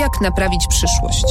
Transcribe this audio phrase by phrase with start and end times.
[0.00, 1.24] Jak naprawić przyszłość?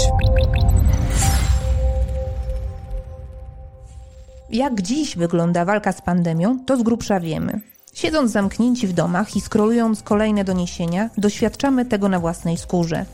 [4.50, 7.62] Jak dziś wygląda walka z pandemią, to z grubsza wiemy.
[7.94, 13.06] Siedząc zamknięci w domach i skrolując kolejne doniesienia, doświadczamy tego na własnej skórze.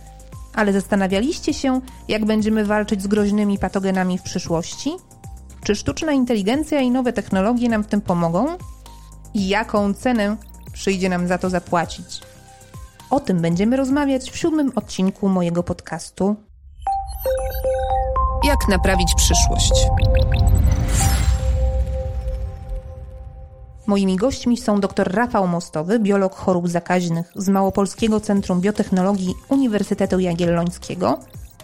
[0.56, 4.92] Ale zastanawialiście się, jak będziemy walczyć z groźnymi patogenami w przyszłości?
[5.64, 8.48] Czy sztuczna inteligencja i nowe technologie nam w tym pomogą?
[9.34, 10.38] I jaką cenę
[10.74, 12.35] przyjdzie nam za to zapłacić?
[13.10, 16.36] O tym będziemy rozmawiać w siódmym odcinku mojego podcastu.
[18.44, 19.72] Jak naprawić przyszłość?
[23.88, 31.20] Moimi gośćmi są dr Rafał Mostowy, biolog chorób zakaźnych z Małopolskiego Centrum Biotechnologii Uniwersytetu Jagiellońskiego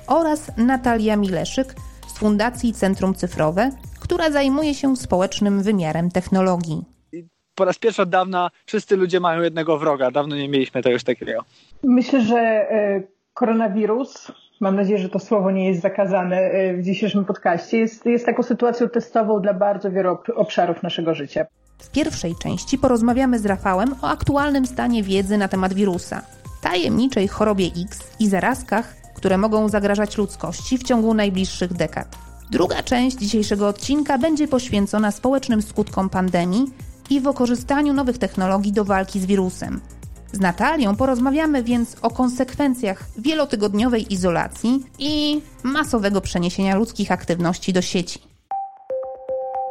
[0.08, 1.76] oraz Natalia Mileszyk
[2.08, 7.01] z Fundacji Centrum Cyfrowe, która zajmuje się społecznym wymiarem technologii.
[7.56, 10.12] Po raz pierwszy od dawna wszyscy ludzie mają jednego wroga.
[10.12, 11.44] Dawno nie mieliśmy już takiego.
[11.84, 17.26] Myślę, że e, koronawirus, mam nadzieję, że to słowo nie jest zakazane e, w dzisiejszym
[17.26, 21.46] podcaście, jest, jest taką sytuacją testową dla bardzo wielu obszarów naszego życia.
[21.78, 26.22] W pierwszej części porozmawiamy z Rafałem o aktualnym stanie wiedzy na temat wirusa,
[26.62, 32.08] tajemniczej chorobie X i zarazkach, które mogą zagrażać ludzkości w ciągu najbliższych dekad.
[32.52, 36.66] Druga część dzisiejszego odcinka będzie poświęcona społecznym skutkom pandemii
[37.12, 39.82] i wykorzystaniu nowych technologii do walki z wirusem.
[40.32, 48.20] Z Natalią porozmawiamy więc o konsekwencjach wielotygodniowej izolacji i masowego przeniesienia ludzkich aktywności do sieci.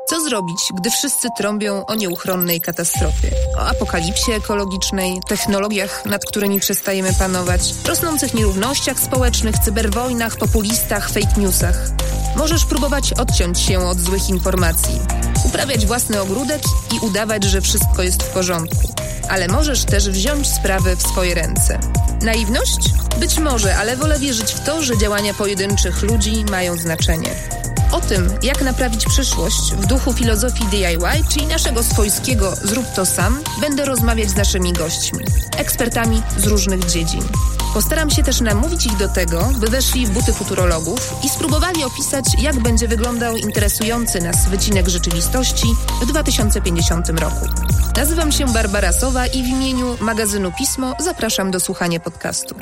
[0.09, 3.31] Co zrobić, gdy wszyscy trąbią o nieuchronnej katastrofie?
[3.59, 11.91] O apokalipsie ekologicznej, technologiach, nad którymi przestajemy panować, rosnących nierównościach społecznych, cyberwojnach, populistach, fake newsach.
[12.37, 15.01] Możesz próbować odciąć się od złych informacji,
[15.51, 16.63] uprawiać własny ogródek
[16.95, 18.95] i udawać, że wszystko jest w porządku.
[19.29, 21.81] Ale możesz też wziąć sprawy w swoje ręce.
[22.23, 22.79] Naiwność?
[23.21, 27.31] Być może, ale wolę wierzyć w to, że działania pojedynczych ludzi mają znaczenie.
[27.93, 33.41] O tym, jak naprawić przyszłość w duchu filozofii DIY, czyli naszego swojskiego zrób to sam,
[33.61, 35.25] będę rozmawiać z naszymi gośćmi,
[35.57, 37.23] ekspertami z różnych dziedzin.
[37.75, 42.25] Postaram się też namówić ich do tego, by weszli w buty futurologów i spróbowali opisać,
[42.43, 45.67] jak będzie wyglądał interesujący nas wycinek rzeczywistości
[46.03, 47.47] w 2050 roku.
[47.97, 52.55] Nazywam się Barbara Sowa i w imieniu magazynu Pismo zapraszam do słuchania podcastu.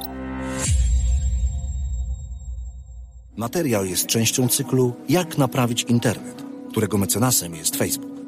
[3.36, 8.18] Materiał jest częścią cyklu Jak naprawić internet, którego mecenasem jest Facebook.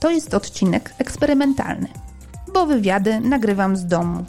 [0.00, 1.88] To jest odcinek eksperymentalny,
[2.54, 4.24] bo wywiady nagrywam z domu.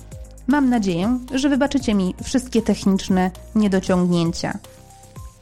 [0.50, 4.58] Mam nadzieję, że wybaczycie mi wszystkie techniczne niedociągnięcia.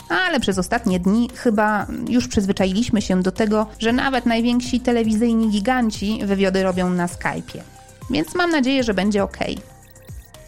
[0.10, 6.20] Ale przez ostatnie dni chyba już przyzwyczailiśmy się do tego, że nawet najwięksi telewizyjni giganci
[6.26, 7.62] wywiady robią na Skype'ie.
[8.10, 9.38] Więc mam nadzieję, że będzie ok.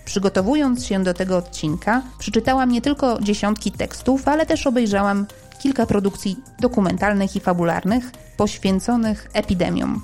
[0.05, 5.25] Przygotowując się do tego odcinka, przeczytałam nie tylko dziesiątki tekstów, ale też obejrzałam
[5.59, 10.01] kilka produkcji dokumentalnych i fabularnych poświęconych epidemiom.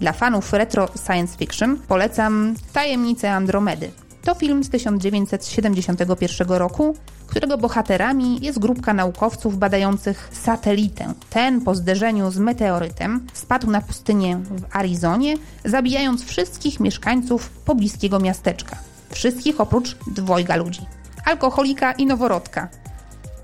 [0.00, 3.90] Dla fanów retro science fiction polecam Tajemnice Andromedy.
[4.22, 6.94] To film z 1971 roku,
[7.26, 11.12] którego bohaterami jest grupka naukowców badających satelitę.
[11.30, 18.76] Ten po zderzeniu z meteorytem spadł na pustynię w Arizonie, zabijając wszystkich mieszkańców pobliskiego miasteczka.
[19.10, 20.86] Wszystkich oprócz dwojga ludzi.
[21.24, 22.68] Alkoholika i noworodka.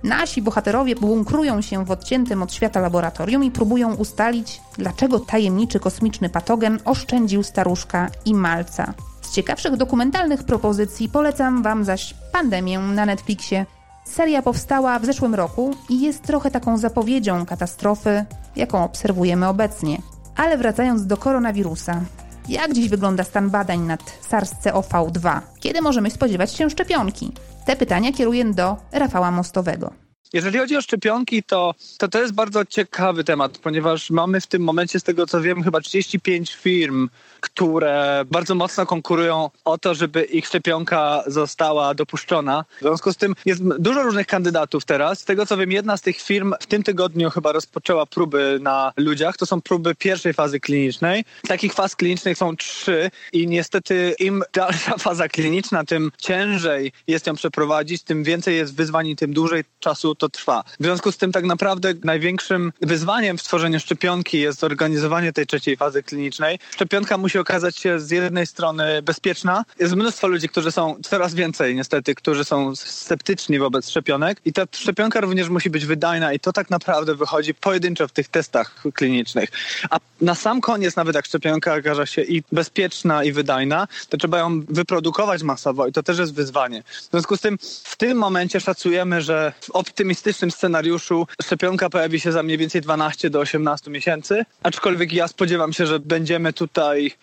[0.03, 6.29] Nasi bohaterowie bunkrują się w odciętym od świata laboratorium i próbują ustalić, dlaczego tajemniczy kosmiczny
[6.29, 8.95] patogen oszczędził staruszka i malca.
[9.21, 13.67] Z ciekawszych dokumentalnych propozycji polecam Wam zaś Pandemię na Netflixie.
[14.05, 18.25] Seria powstała w zeszłym roku i jest trochę taką zapowiedzią katastrofy,
[18.57, 19.99] jaką obserwujemy obecnie.
[20.37, 22.01] Ale wracając do koronawirusa,
[22.49, 25.41] jak dziś wygląda stan badań nad SARS-CoV-2?
[25.61, 27.33] Kiedy możemy spodziewać się szczepionki?
[27.67, 29.93] Te pytania kieruję do Rafała Mostowego.
[30.33, 34.63] Jeżeli chodzi o szczepionki, to, to to jest bardzo ciekawy temat, ponieważ mamy w tym
[34.63, 37.09] momencie, z tego co wiem, chyba 35 firm,
[37.43, 42.65] które bardzo mocno konkurują o to, żeby ich szczepionka została dopuszczona.
[42.79, 45.21] W związku z tym jest dużo różnych kandydatów teraz.
[45.21, 48.93] Z tego co wiem, jedna z tych firm w tym tygodniu chyba rozpoczęła próby na
[48.97, 49.37] ludziach.
[49.37, 51.25] To są próby pierwszej fazy klinicznej.
[51.49, 57.35] Takich faz klinicznych są trzy i niestety im dalsza faza kliniczna, tym ciężej jest ją
[57.35, 60.65] przeprowadzić, tym więcej jest wyzwań i tym dłużej czasu to trwa.
[60.81, 65.77] W związku z tym tak naprawdę największym wyzwaniem w tworzeniu szczepionki jest zorganizowanie tej trzeciej
[65.77, 66.59] fazy klinicznej.
[66.71, 69.65] Szczepionka musi okazać się z jednej strony bezpieczna.
[69.79, 74.63] Jest mnóstwo ludzi, którzy są coraz więcej niestety, którzy są sceptyczni wobec szczepionek i ta
[74.73, 79.51] szczepionka również musi być wydajna i to tak naprawdę wychodzi pojedynczo w tych testach klinicznych.
[79.91, 84.39] A na sam koniec, nawet jak szczepionka okaże się i bezpieczna, i wydajna, to trzeba
[84.39, 86.83] ją wyprodukować masowo i to też jest wyzwanie.
[86.83, 92.33] W związku z tym w tym momencie szacujemy, że w optymistycznym scenariuszu szczepionka pojawi się
[92.33, 97.15] za mniej więcej 12 do 18 miesięcy, aczkolwiek ja spodziewam się, że będziemy tutaj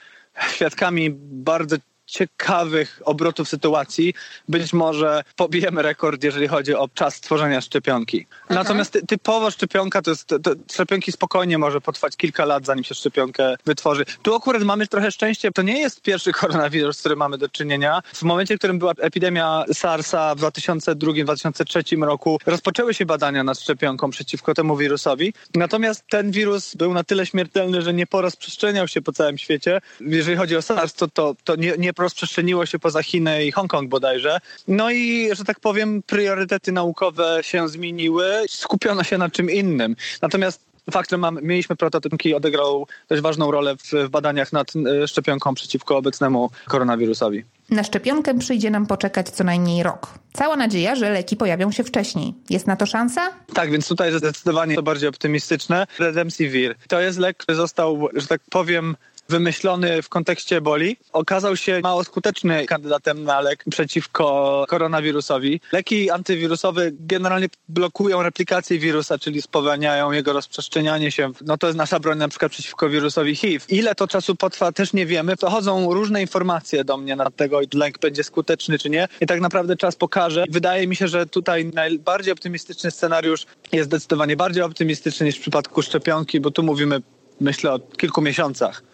[0.48, 1.76] świadkami bardzo
[2.10, 4.14] ciekawych obrotów sytuacji.
[4.48, 8.26] Być może pobijemy rekord, jeżeli chodzi o czas tworzenia szczepionki.
[8.46, 8.56] Aha.
[8.56, 12.84] Natomiast ty, typowo szczepionka to jest, to, to, szczepionki spokojnie może potrwać kilka lat, zanim
[12.84, 14.06] się szczepionkę wytworzy.
[14.22, 18.02] Tu akurat mamy trochę szczęście, to nie jest pierwszy koronawirus, z którym mamy do czynienia.
[18.14, 24.10] W momencie, w którym była epidemia SARS-a w 2002-2003 roku, rozpoczęły się badania nad szczepionką
[24.10, 25.34] przeciwko temu wirusowi.
[25.56, 29.82] Natomiast ten wirus był na tyle śmiertelny, że nie porozprzestrzeniał się po całym świecie.
[30.02, 33.90] Jeżeli chodzi o SARS, to, to, to nie, nie rozprzestrzeniło się poza Chiny i Hongkong
[33.90, 34.40] bodajże.
[34.68, 39.96] No i, że tak powiem, priorytety naukowe się zmieniły, skupiono się na czym innym.
[40.22, 45.08] Natomiast fakt, że mam, mieliśmy prototypki odegrał dość ważną rolę w, w badaniach nad e,
[45.08, 47.44] szczepionką przeciwko obecnemu koronawirusowi.
[47.70, 50.08] Na szczepionkę przyjdzie nam poczekać co najmniej rok.
[50.34, 52.34] Cała nadzieja, że leki pojawią się wcześniej.
[52.50, 53.30] Jest na to szansa?
[53.54, 55.88] Tak, więc tutaj zdecydowanie to bardziej optymistyczne.
[56.00, 58.96] Redemsivir to jest lek, który został, że tak powiem,
[59.30, 65.62] wymyślony w kontekście eboli, okazał się mało skuteczny kandydatem na lek przeciwko koronawirusowi.
[65.72, 71.32] Leki antywirusowe generalnie blokują replikację wirusa, czyli spowalniają jego rozprzestrzenianie się.
[71.42, 73.66] No to jest nasza broń na przykład przeciwko wirusowi HIV.
[73.70, 75.36] Ile to czasu potrwa też nie wiemy.
[75.36, 79.08] Dochodzą różne informacje do mnie na tego, lek będzie skuteczny czy nie.
[79.22, 80.46] I tak naprawdę czas pokaże.
[80.50, 85.82] Wydaje mi się, że tutaj najbardziej optymistyczny scenariusz jest zdecydowanie bardziej optymistyczny niż w przypadku
[85.82, 87.02] szczepionki, bo tu mówimy
[87.42, 88.89] myślę o kilku miesiącach.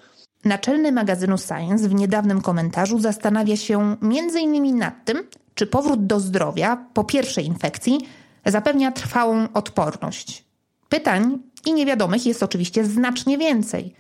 [0.46, 4.78] Naczelny magazynu Science w niedawnym komentarzu zastanawia się m.in.
[4.78, 5.24] nad tym,
[5.56, 8.00] czy powrót do zdrowia po pierwszej infekcji
[8.46, 10.44] zapewnia trwałą odporność.
[10.90, 13.94] Pytań i niewiadomych jest oczywiście znacznie więcej.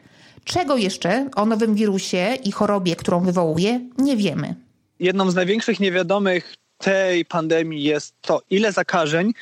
[0.43, 4.55] Czego jeszcze o nowym wirusie i chorobie, którą wywołuje, nie wiemy.
[4.99, 9.33] Jedną z największych niewiadomych tej pandemii jest to, ile zakażeń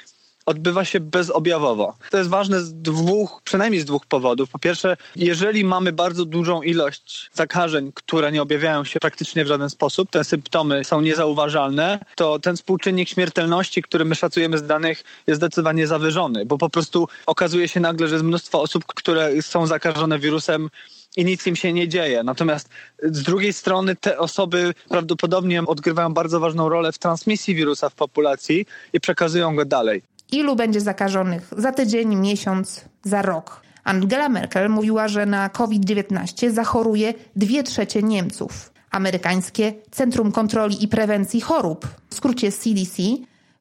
[0.45, 1.95] odbywa się bezobjawowo.
[2.11, 4.49] To jest ważne z dwóch, przynajmniej z dwóch powodów.
[4.49, 9.69] Po pierwsze, jeżeli mamy bardzo dużą ilość zakażeń, które nie objawiają się praktycznie w żaden
[9.69, 15.39] sposób, te symptomy są niezauważalne, to ten współczynnik śmiertelności, który my szacujemy z danych, jest
[15.39, 20.19] zdecydowanie zawyżony, bo po prostu okazuje się nagle, że jest mnóstwo osób, które są zakażone
[20.19, 20.69] wirusem
[21.17, 22.23] i nic im się nie dzieje.
[22.23, 22.69] Natomiast
[23.03, 28.65] z drugiej strony te osoby prawdopodobnie odgrywają bardzo ważną rolę w transmisji wirusa w populacji
[28.93, 33.61] i przekazują go dalej ilu będzie zakażonych za tydzień, miesiąc, za rok.
[33.83, 38.73] Angela Merkel mówiła, że na COVID-19 zachoruje dwie trzecie Niemców.
[38.91, 43.03] Amerykańskie Centrum Kontroli i Prewencji Chorób, w skrócie CDC,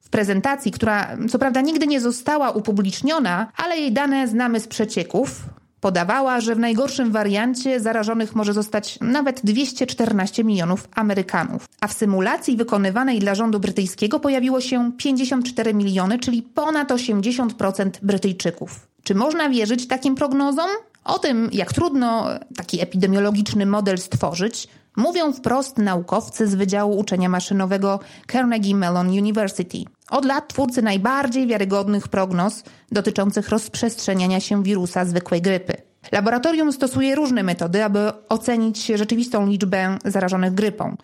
[0.01, 5.41] w prezentacji, która co prawda nigdy nie została upubliczniona, ale jej dane znamy z przecieków,
[5.83, 11.65] podawała, że w najgorszym wariancie zarażonych może zostać nawet 214 milionów Amerykanów.
[11.81, 18.87] A w symulacji wykonywanej dla rządu brytyjskiego pojawiło się 54 miliony, czyli ponad 80% Brytyjczyków.
[19.03, 20.69] Czy można wierzyć takim prognozom?
[21.03, 27.99] O tym, jak trudno taki epidemiologiczny model stworzyć, mówią wprost naukowcy z Wydziału Uczenia Maszynowego
[28.31, 29.77] Carnegie Mellon University.
[30.09, 35.73] Od lat twórcy najbardziej wiarygodnych prognoz dotyczących rozprzestrzeniania się wirusa zwykłej grypy.
[36.11, 40.97] Laboratorium stosuje różne metody, aby ocenić rzeczywistą liczbę zarażonych grypą.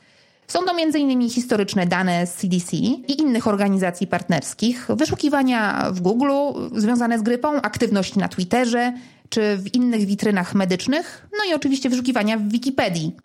[0.48, 1.30] Są to m.in.
[1.30, 6.31] historyczne dane z CDC i innych organizacji partnerskich, wyszukiwania w Google
[6.76, 8.94] związane z grypą, aktywność na Twitterze
[9.30, 13.16] czy w innych witrynach medycznych, no i oczywiście wyszukiwania w Wikipedii.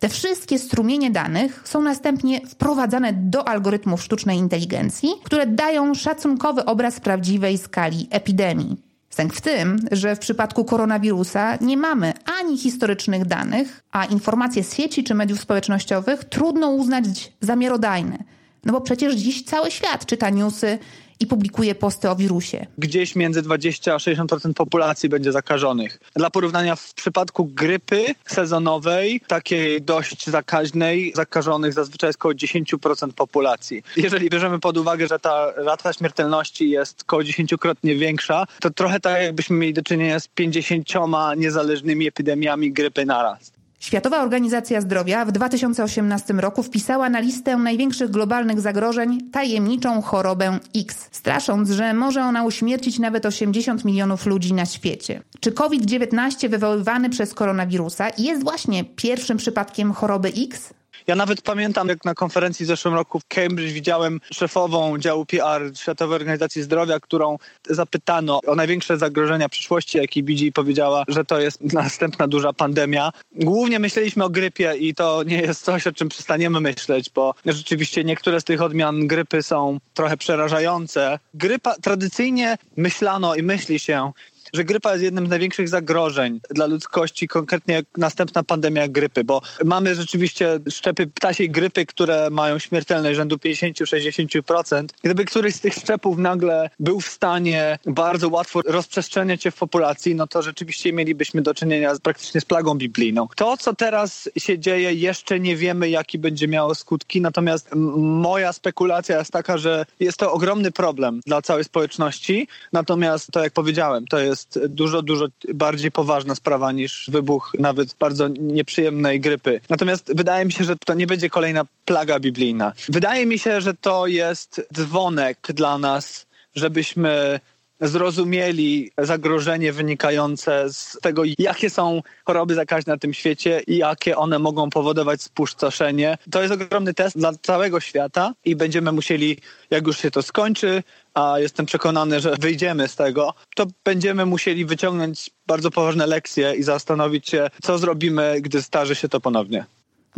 [0.00, 7.00] Te wszystkie strumienie danych są następnie wprowadzane do algorytmów sztucznej inteligencji, które dają szacunkowy obraz
[7.00, 8.76] prawdziwej skali epidemii.
[9.10, 14.74] Sęk w tym, że w przypadku koronawirusa nie mamy ani historycznych danych, a informacje z
[14.74, 18.18] sieci czy mediów społecznościowych trudno uznać za miarodajne.
[18.64, 20.78] No bo przecież dziś cały świat czyta newsy
[21.20, 22.66] i publikuje posty o wirusie.
[22.78, 26.00] Gdzieś między 20 a 60% populacji będzie zakażonych.
[26.16, 33.82] Dla porównania w przypadku grypy sezonowej, takiej dość zakaźnej, zakażonych zazwyczaj jest około 10% populacji.
[33.96, 39.22] Jeżeli bierzemy pod uwagę, że ta rata śmiertelności jest około 10-krotnie większa, to trochę tak
[39.22, 40.88] jakbyśmy mieli do czynienia z 50
[41.36, 43.59] niezależnymi epidemiami grypy naraz.
[43.80, 51.08] Światowa Organizacja Zdrowia w 2018 roku wpisała na listę największych globalnych zagrożeń tajemniczą chorobę X,
[51.12, 55.22] strasząc, że może ona uśmiercić nawet 80 milionów ludzi na świecie.
[55.40, 60.74] Czy COVID-19 wywoływany przez koronawirusa jest właśnie pierwszym przypadkiem choroby X?
[61.10, 65.62] Ja nawet pamiętam, jak na konferencji w zeszłym roku w Cambridge widziałem szefową działu PR
[65.74, 67.38] Światowej Organizacji Zdrowia, którą
[67.70, 73.12] zapytano o największe zagrożenia przyszłości, jakie widzi i powiedziała, że to jest następna duża pandemia.
[73.32, 78.04] Głównie myśleliśmy o grypie i to nie jest coś, o czym przestaniemy myśleć, bo rzeczywiście
[78.04, 81.18] niektóre z tych odmian grypy są trochę przerażające.
[81.34, 84.12] Grypa tradycyjnie myślano i myśli się,
[84.52, 89.94] że grypa jest jednym z największych zagrożeń dla ludzkości, konkretnie następna pandemia grypy, bo mamy
[89.94, 94.84] rzeczywiście szczepy ptasiej grypy, które mają śmiertelność rzędu 50-60%.
[95.02, 100.14] Gdyby któryś z tych szczepów nagle był w stanie bardzo łatwo rozprzestrzeniać się w populacji,
[100.14, 103.28] no to rzeczywiście mielibyśmy do czynienia z, praktycznie z plagą biblijną.
[103.36, 109.18] To, co teraz się dzieje, jeszcze nie wiemy, jaki będzie miało skutki, natomiast moja spekulacja
[109.18, 114.18] jest taka, że jest to ogromny problem dla całej społeczności, natomiast to, jak powiedziałem, to
[114.18, 119.60] jest jest dużo, dużo bardziej poważna sprawa niż wybuch nawet bardzo nieprzyjemnej grypy.
[119.68, 122.72] Natomiast wydaje mi się, że to nie będzie kolejna plaga biblijna.
[122.88, 127.40] Wydaje mi się, że to jest dzwonek dla nas, żebyśmy
[127.80, 134.38] zrozumieli zagrożenie wynikające z tego, jakie są choroby zakaźne na tym świecie i jakie one
[134.38, 136.18] mogą powodować spustoszenie.
[136.30, 139.36] To jest ogromny test dla całego świata i będziemy musieli,
[139.70, 140.82] jak już się to skończy,
[141.14, 146.62] a jestem przekonany, że wyjdziemy z tego, to będziemy musieli wyciągnąć bardzo poważne lekcje i
[146.62, 149.64] zastanowić się, co zrobimy, gdy starzy się to ponownie.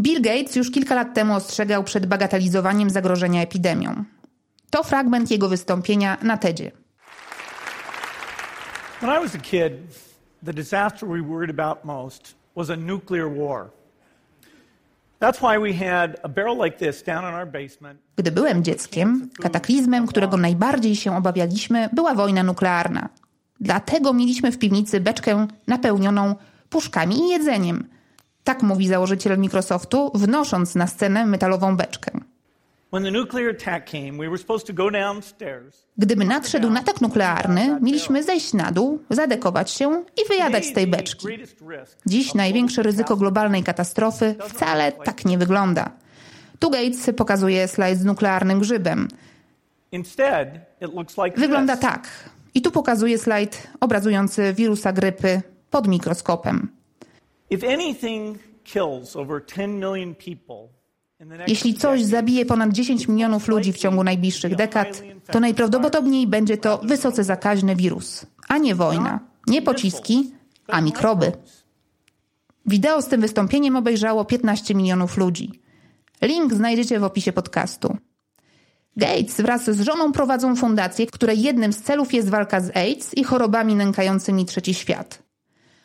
[0.01, 4.05] Bill Gates już kilka lat temu ostrzegał przed bagatelizowaniem zagrożenia epidemią.
[4.71, 6.82] To fragment jego wystąpienia na TEDzie.
[9.03, 9.73] When I was a kid,
[10.43, 13.71] the disaster we worried about most was a nuclear war.
[18.17, 23.09] Gdy byłem dzieckiem, kataklizmem, którego najbardziej się obawialiśmy, była wojna nuklearna.
[23.61, 26.35] Dlatego mieliśmy w piwnicy beczkę napełnioną
[26.71, 27.89] puszkami i jedzeniem.
[28.45, 32.11] Tak mówi założyciel Microsoftu, wnosząc na scenę metalową beczkę.
[35.99, 41.27] Gdyby nadszedł atak nuklearny, mieliśmy zejść na dół, zadekować się i wyjadać z tej beczki.
[42.07, 45.91] Dziś największe ryzyko globalnej katastrofy wcale tak nie wygląda.
[46.59, 49.09] Tu Gates pokazuje slajd z nuklearnym grzybem.
[51.37, 52.09] Wygląda tak.
[52.55, 56.69] I tu pokazuje slajd obrazujący wirusa grypy pod mikroskopem.
[57.51, 60.82] If anything kills over 10 million people
[61.47, 66.79] jeśli coś zabije ponad 10 milionów ludzi w ciągu najbliższych dekad, to najprawdopodobniej będzie to
[66.79, 70.33] wysoce zakaźny wirus, a nie wojna, nie pociski,
[70.69, 71.33] a mikroby.
[72.67, 75.61] Wideo z tym wystąpieniem obejrzało 15 milionów ludzi.
[76.23, 77.97] Link znajdziecie w opisie podcastu.
[78.97, 83.25] Gates wraz z żoną prowadzą fundację, której jednym z celów jest walka z AIDS i
[83.25, 85.23] chorobami nękającymi trzeci świat.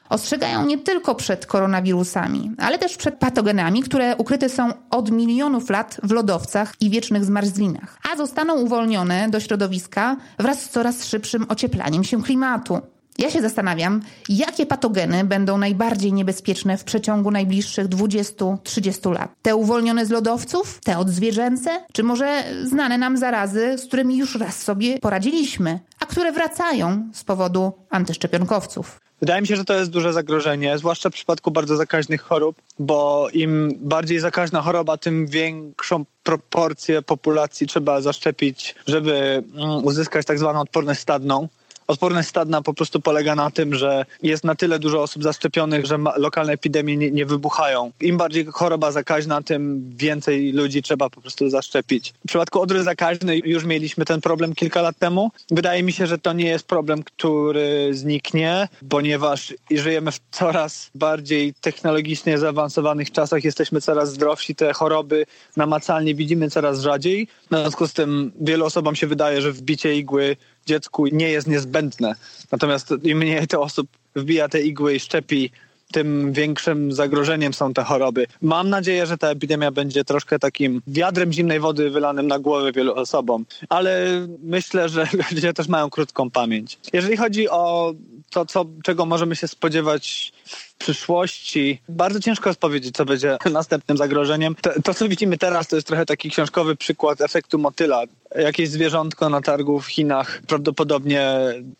[0.09, 5.97] Ostrzegają nie tylko przed koronawirusami, ale też przed patogenami, które ukryte są od milionów lat
[6.03, 12.03] w lodowcach i wiecznych zmarzlinach, a zostaną uwolnione do środowiska wraz z coraz szybszym ocieplaniem
[12.03, 12.81] się klimatu.
[13.17, 19.31] Ja się zastanawiam, jakie patogeny będą najbardziej niebezpieczne w przeciągu najbliższych 20-30 lat.
[19.41, 20.79] Te uwolnione z lodowców?
[20.83, 21.69] Te odzwierzęce?
[21.93, 25.79] Czy może znane nam zarazy, z którymi już raz sobie poradziliśmy,
[26.17, 28.99] które wracają z powodu antyszczepionkowców?
[29.19, 33.27] Wydaje mi się, że to jest duże zagrożenie, zwłaszcza w przypadku bardzo zakaźnych chorób, bo
[33.33, 40.61] im bardziej zakaźna choroba, tym większą proporcję populacji trzeba zaszczepić, żeby mm, uzyskać tak zwaną
[40.61, 41.47] odporność stadną.
[41.87, 45.97] Odporność stadna po prostu polega na tym, że jest na tyle dużo osób zaszczepionych, że
[46.17, 47.91] lokalne epidemie nie, nie, wybuchają.
[48.01, 52.13] Im bardziej choroba zakaźna, tym więcej ludzi trzeba po prostu zaszczepić.
[52.25, 55.31] W przypadku odry zakaźnej już mieliśmy ten problem kilka lat temu.
[55.51, 61.53] Wydaje mi się, że to nie jest problem, który zniknie, ponieważ żyjemy w coraz bardziej
[61.61, 65.25] technologicznie zaawansowanych czasach, jesteśmy coraz zdrowsi, te choroby
[65.57, 67.27] namacalnie widzimy coraz rzadziej.
[67.51, 70.37] W związku z tym wielu osobom się wydaje, że wbicie igły
[70.67, 72.15] dziecku nie jest niezbędne.
[72.51, 75.51] Natomiast im mniej to osób wbija te igły i szczepi,
[75.91, 78.27] tym większym zagrożeniem są te choroby.
[78.41, 82.93] Mam nadzieję, że ta epidemia będzie troszkę takim wiadrem zimnej wody wylanym na głowę wielu
[82.93, 84.07] osobom, ale
[84.43, 86.77] myślę, że ludzie też mają krótką pamięć.
[86.93, 87.93] Jeżeli chodzi o
[88.29, 93.97] to, co, czego możemy się spodziewać w przyszłości bardzo ciężko jest powiedzieć, co będzie następnym
[93.97, 94.55] zagrożeniem.
[94.61, 98.03] To, to, co widzimy teraz, to jest trochę taki książkowy przykład efektu motyla.
[98.35, 101.31] Jakieś zwierzątko na targu w Chinach prawdopodobnie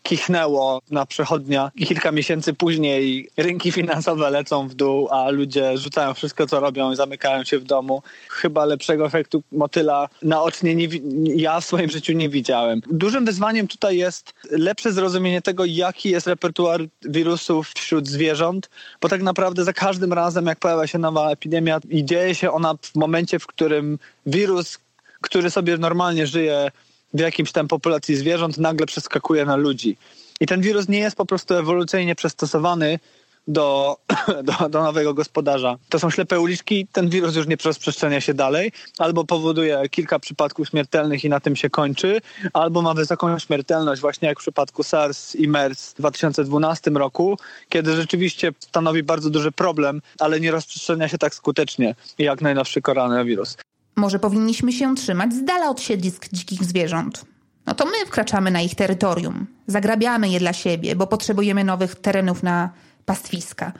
[0.02, 6.46] kichnęło na przechodnia kilka miesięcy później rynki finansowe lecą w dół, a ludzie rzucają wszystko,
[6.46, 8.02] co robią i zamykają się w domu.
[8.28, 10.88] Chyba lepszego efektu motyla naocznie nie,
[11.36, 12.80] ja w swoim życiu nie widziałem.
[12.90, 18.70] Dużym wyzwaniem tutaj jest lepsze zrozumienie tego, jaki jest repertuar wirusów wśród zwierząt,
[19.00, 22.74] bo tak naprawdę za każdym razem, jak pojawia się nowa epidemia i dzieje się ona
[22.82, 24.78] w momencie, w którym wirus,
[25.20, 26.70] który sobie normalnie żyje
[27.14, 29.96] w jakimś tam populacji zwierząt, nagle przeskakuje na ludzi.
[30.40, 32.98] I ten wirus nie jest po prostu ewolucyjnie przystosowany
[33.48, 33.96] do,
[34.44, 35.76] do, do, nowego gospodarza.
[35.88, 40.68] To są ślepe uliczki, ten wirus już nie rozprzestrzenia się dalej, albo powoduje kilka przypadków
[40.68, 42.20] śmiertelnych i na tym się kończy,
[42.52, 47.38] albo ma wysoką śmiertelność, właśnie jak w przypadku SARS i MERS w 2012 roku,
[47.68, 53.56] kiedy rzeczywiście stanowi bardzo duży problem, ale nie rozprzestrzenia się tak skutecznie jak najnowszy koronawirus.
[53.96, 57.24] Może powinniśmy się trzymać z dala od siedlisk dzikich zwierząt.
[57.66, 62.42] No to my wkraczamy na ich terytorium, zagrabiamy je dla siebie, bo potrzebujemy nowych terenów
[62.42, 62.70] na
[63.08, 63.72] pastwiska.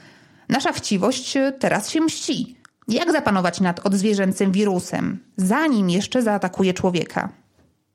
[0.49, 2.57] Nasza chciwość teraz się mści.
[2.89, 7.29] Jak zapanować nad odzwierzęcym wirusem, zanim jeszcze zaatakuje człowieka?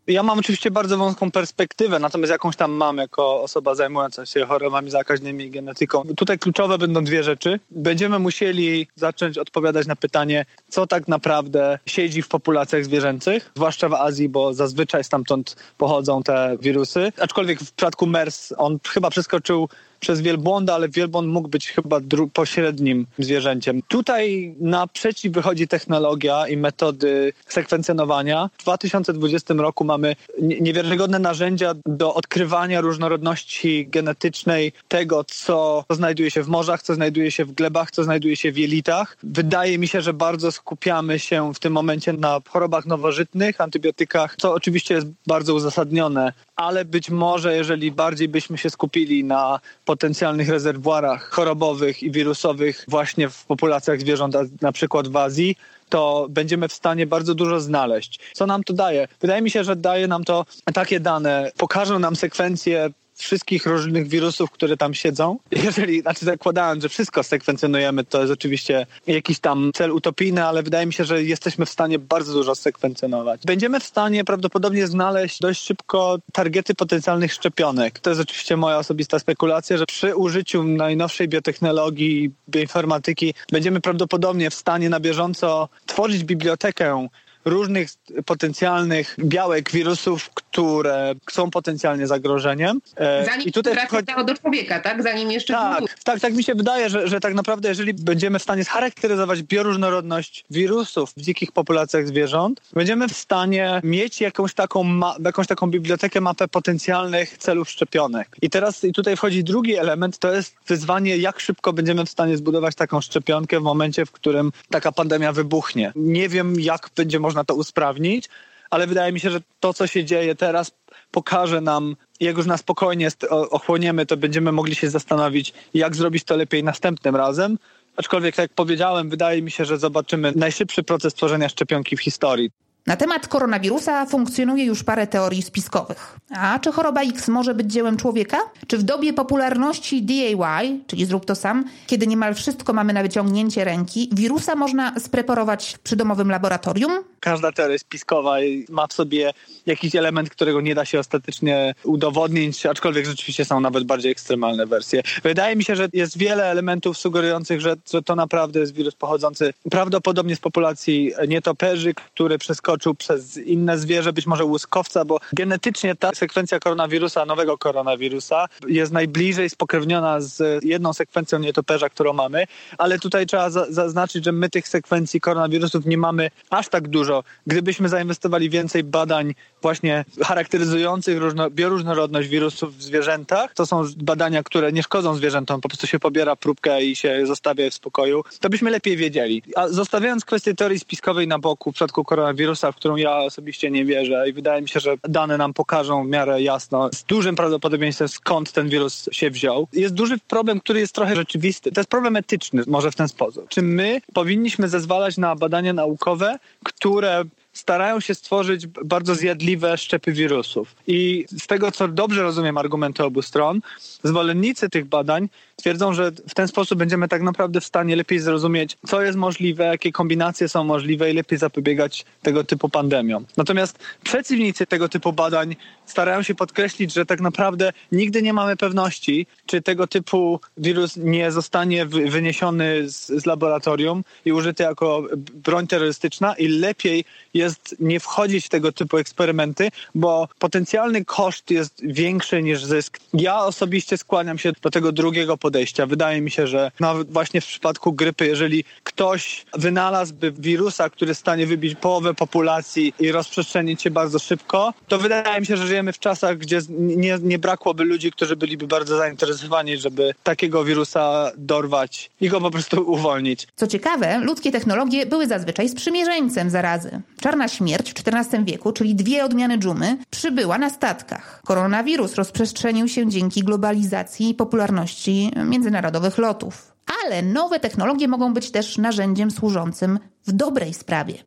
[0.07, 4.91] Ja mam oczywiście bardzo wąską perspektywę, natomiast jakąś tam mam jako osoba zajmująca się chorobami
[4.91, 6.03] zakaźnymi i genetyką.
[6.17, 7.59] Tutaj kluczowe będą dwie rzeczy.
[7.71, 13.93] Będziemy musieli zacząć odpowiadać na pytanie, co tak naprawdę siedzi w populacjach zwierzęcych, zwłaszcza w
[13.93, 17.11] Azji, bo zazwyczaj stamtąd pochodzą te wirusy.
[17.19, 19.69] Aczkolwiek w przypadku MERS on chyba przeskoczył
[20.03, 22.00] przez wielbłąda, ale wielbłąd mógł być chyba
[22.33, 23.81] pośrednim zwierzęciem.
[23.88, 28.50] Tutaj naprzeciw wychodzi technologia i metody sekwencjonowania.
[28.57, 36.48] W 2020 roku mamy niewiarygodne narzędzia do odkrywania różnorodności genetycznej tego, co znajduje się w
[36.48, 39.17] morzach, co znajduje się w glebach, co znajduje się w jelitach.
[39.24, 44.53] Wydaje mi się, że bardzo skupiamy się w tym momencie na chorobach nowożytnych, antybiotykach, co
[44.53, 49.60] oczywiście jest bardzo uzasadnione, ale być może jeżeli bardziej byśmy się skupili na
[49.93, 55.55] potencjalnych rezerwuarach chorobowych i wirusowych właśnie w populacjach zwierząt, na przykład w Azji,
[55.89, 58.19] to będziemy w stanie bardzo dużo znaleźć.
[58.33, 59.07] Co nam to daje?
[59.21, 64.51] Wydaje mi się, że daje nam to takie dane, pokażą nam sekwencje wszystkich różnych wirusów,
[64.51, 65.38] które tam siedzą.
[65.63, 70.86] Jeżeli, znaczy zakładając, że wszystko sekwencjonujemy, to jest oczywiście jakiś tam cel utopijny, ale wydaje
[70.86, 73.41] mi się, że jesteśmy w stanie bardzo dużo sekwencjonować.
[73.46, 78.00] Będziemy w stanie prawdopodobnie znaleźć dość szybko targety potencjalnych szczepionek.
[78.00, 84.53] To jest oczywiście moja osobista spekulacja, że przy użyciu najnowszej biotechnologii, bioinformatyki będziemy prawdopodobnie w
[84.53, 87.08] stanie na bieżąco tworzyć bibliotekę
[87.45, 87.89] różnych
[88.25, 92.82] potencjalnych białek, wirusów, które są potencjalnie zagrożeniem.
[92.95, 94.25] E, Zanim I tutaj wchodzi...
[94.25, 95.03] do człowieka, tak?
[95.03, 95.53] Zanim jeszcze...
[95.53, 99.43] Tak, tak, tak mi się wydaje, że, że tak naprawdę jeżeli będziemy w stanie scharakteryzować
[99.43, 105.67] bioróżnorodność wirusów w dzikich populacjach zwierząt, będziemy w stanie mieć jakąś taką, ma- jakąś taką
[105.67, 108.27] bibliotekę, mapę potencjalnych celów szczepionek.
[108.41, 112.38] I teraz i tutaj wchodzi drugi element, to jest wyzwanie, jak szybko będziemy w stanie
[112.38, 115.91] zbudować taką szczepionkę w momencie, w którym taka pandemia wybuchnie.
[115.95, 118.30] Nie wiem, jak będzie można można to usprawnić,
[118.69, 120.72] ale wydaje mi się, że to, co się dzieje teraz,
[121.12, 126.36] pokaże nam, jak już na spokojnie ochłoniemy, to będziemy mogli się zastanowić, jak zrobić to
[126.36, 127.58] lepiej następnym razem.
[127.98, 132.52] Aczkolwiek, tak jak powiedziałem, wydaje mi się, że zobaczymy najszybszy proces tworzenia szczepionki w historii.
[132.88, 136.19] Na temat koronawirusa funkcjonuje już parę teorii spiskowych.
[136.36, 138.38] A czy choroba X może być dziełem człowieka?
[138.67, 143.63] Czy w dobie popularności DIY, czyli zrób to sam, kiedy niemal wszystko mamy na wyciągnięcie
[143.63, 146.91] ręki, wirusa można spreparować w przydomowym laboratorium?
[147.19, 148.36] Każda teoria spiskowa
[148.69, 149.34] ma w sobie
[149.65, 155.02] jakiś element, którego nie da się ostatecznie udowodnić, aczkolwiek rzeczywiście są nawet bardziej ekstremalne wersje.
[155.24, 160.36] Wydaje mi się, że jest wiele elementów sugerujących, że, to naprawdę jest wirus pochodzący prawdopodobnie
[160.36, 166.12] z populacji nietoperzy, który przeskoczył przeskoczył przez inne zwierzę, być może łuskowca, bo genetycznie ta
[166.15, 172.45] sekwencja koronawirusa, nowego koronawirusa jest najbliżej spokrewniona z jedną sekwencją nietoperza, którą mamy,
[172.77, 177.23] ale tutaj trzeba zaznaczyć, że my tych sekwencji koronawirusów nie mamy aż tak dużo.
[177.47, 184.71] Gdybyśmy zainwestowali więcej badań właśnie charakteryzujących różno, bioróżnorodność wirusów w zwierzętach, to są badania, które
[184.71, 188.71] nie szkodzą zwierzętom, po prostu się pobiera próbkę i się zostawia w spokoju, to byśmy
[188.71, 189.43] lepiej wiedzieli.
[189.55, 193.86] A zostawiając kwestię teorii spiskowej na boku w przypadku koronawirusa, w którą ja osobiście nie
[193.86, 198.08] wierzę i wydaje mi się, że dane nam pokażą w miarę jasno z dużym prawdopodobieństwem
[198.08, 199.67] skąd ten wirus się wziął.
[199.73, 201.71] Jest duży problem, który jest trochę rzeczywisty.
[201.71, 203.49] To jest problem etyczny, może w ten sposób.
[203.49, 207.23] Czy my powinniśmy zezwalać na badania naukowe, które
[207.54, 210.76] starają się stworzyć bardzo zjadliwe szczepy wirusów.
[210.88, 213.62] I z tego, co dobrze rozumiem argumenty obu stron,
[214.04, 215.30] zwolennicy tych badań
[215.63, 219.63] twierdzą, że w ten sposób będziemy tak naprawdę w stanie lepiej zrozumieć, co jest możliwe,
[219.65, 223.26] jakie kombinacje są możliwe i lepiej zapobiegać tego typu pandemiom.
[223.38, 229.28] Natomiast przeciwnicy tego typu badań starają się podkreślić, że tak naprawdę nigdy nie mamy pewności,
[229.45, 236.34] czy tego typu wirus nie zostanie wyniesiony z, z laboratorium i użyty jako broń terrorystyczna
[236.34, 242.63] i lepiej jest nie wchodzić w tego typu eksperymenty, bo potencjalny koszt jest większy niż
[242.63, 242.99] zysk.
[243.13, 245.52] Ja osobiście skłaniam się do tego drugiego podejścia.
[245.87, 251.45] Wydaje mi się, że nawet właśnie w przypadku grypy, jeżeli ktoś wynalazłby wirusa, który stanie
[251.47, 255.99] wybić połowę populacji i rozprzestrzenić się bardzo szybko, to wydaje mi się, że żyjemy w
[255.99, 262.29] czasach, gdzie nie, nie brakłoby ludzi, którzy byliby bardzo zainteresowani, żeby takiego wirusa dorwać i
[262.29, 263.47] go po prostu uwolnić.
[263.55, 267.01] Co ciekawe, ludzkie technologie były zazwyczaj sprzymierzeńcem zarazy.
[267.21, 271.41] Czarna śmierć w XIV wieku, czyli dwie odmiany dżumy, przybyła na statkach.
[271.45, 276.74] Koronawirus rozprzestrzenił się dzięki globalizacji i popularności międzynarodowych lotów.
[277.06, 281.24] Ale nowe technologie mogą być też narzędziem służącym w dobrej sprawie.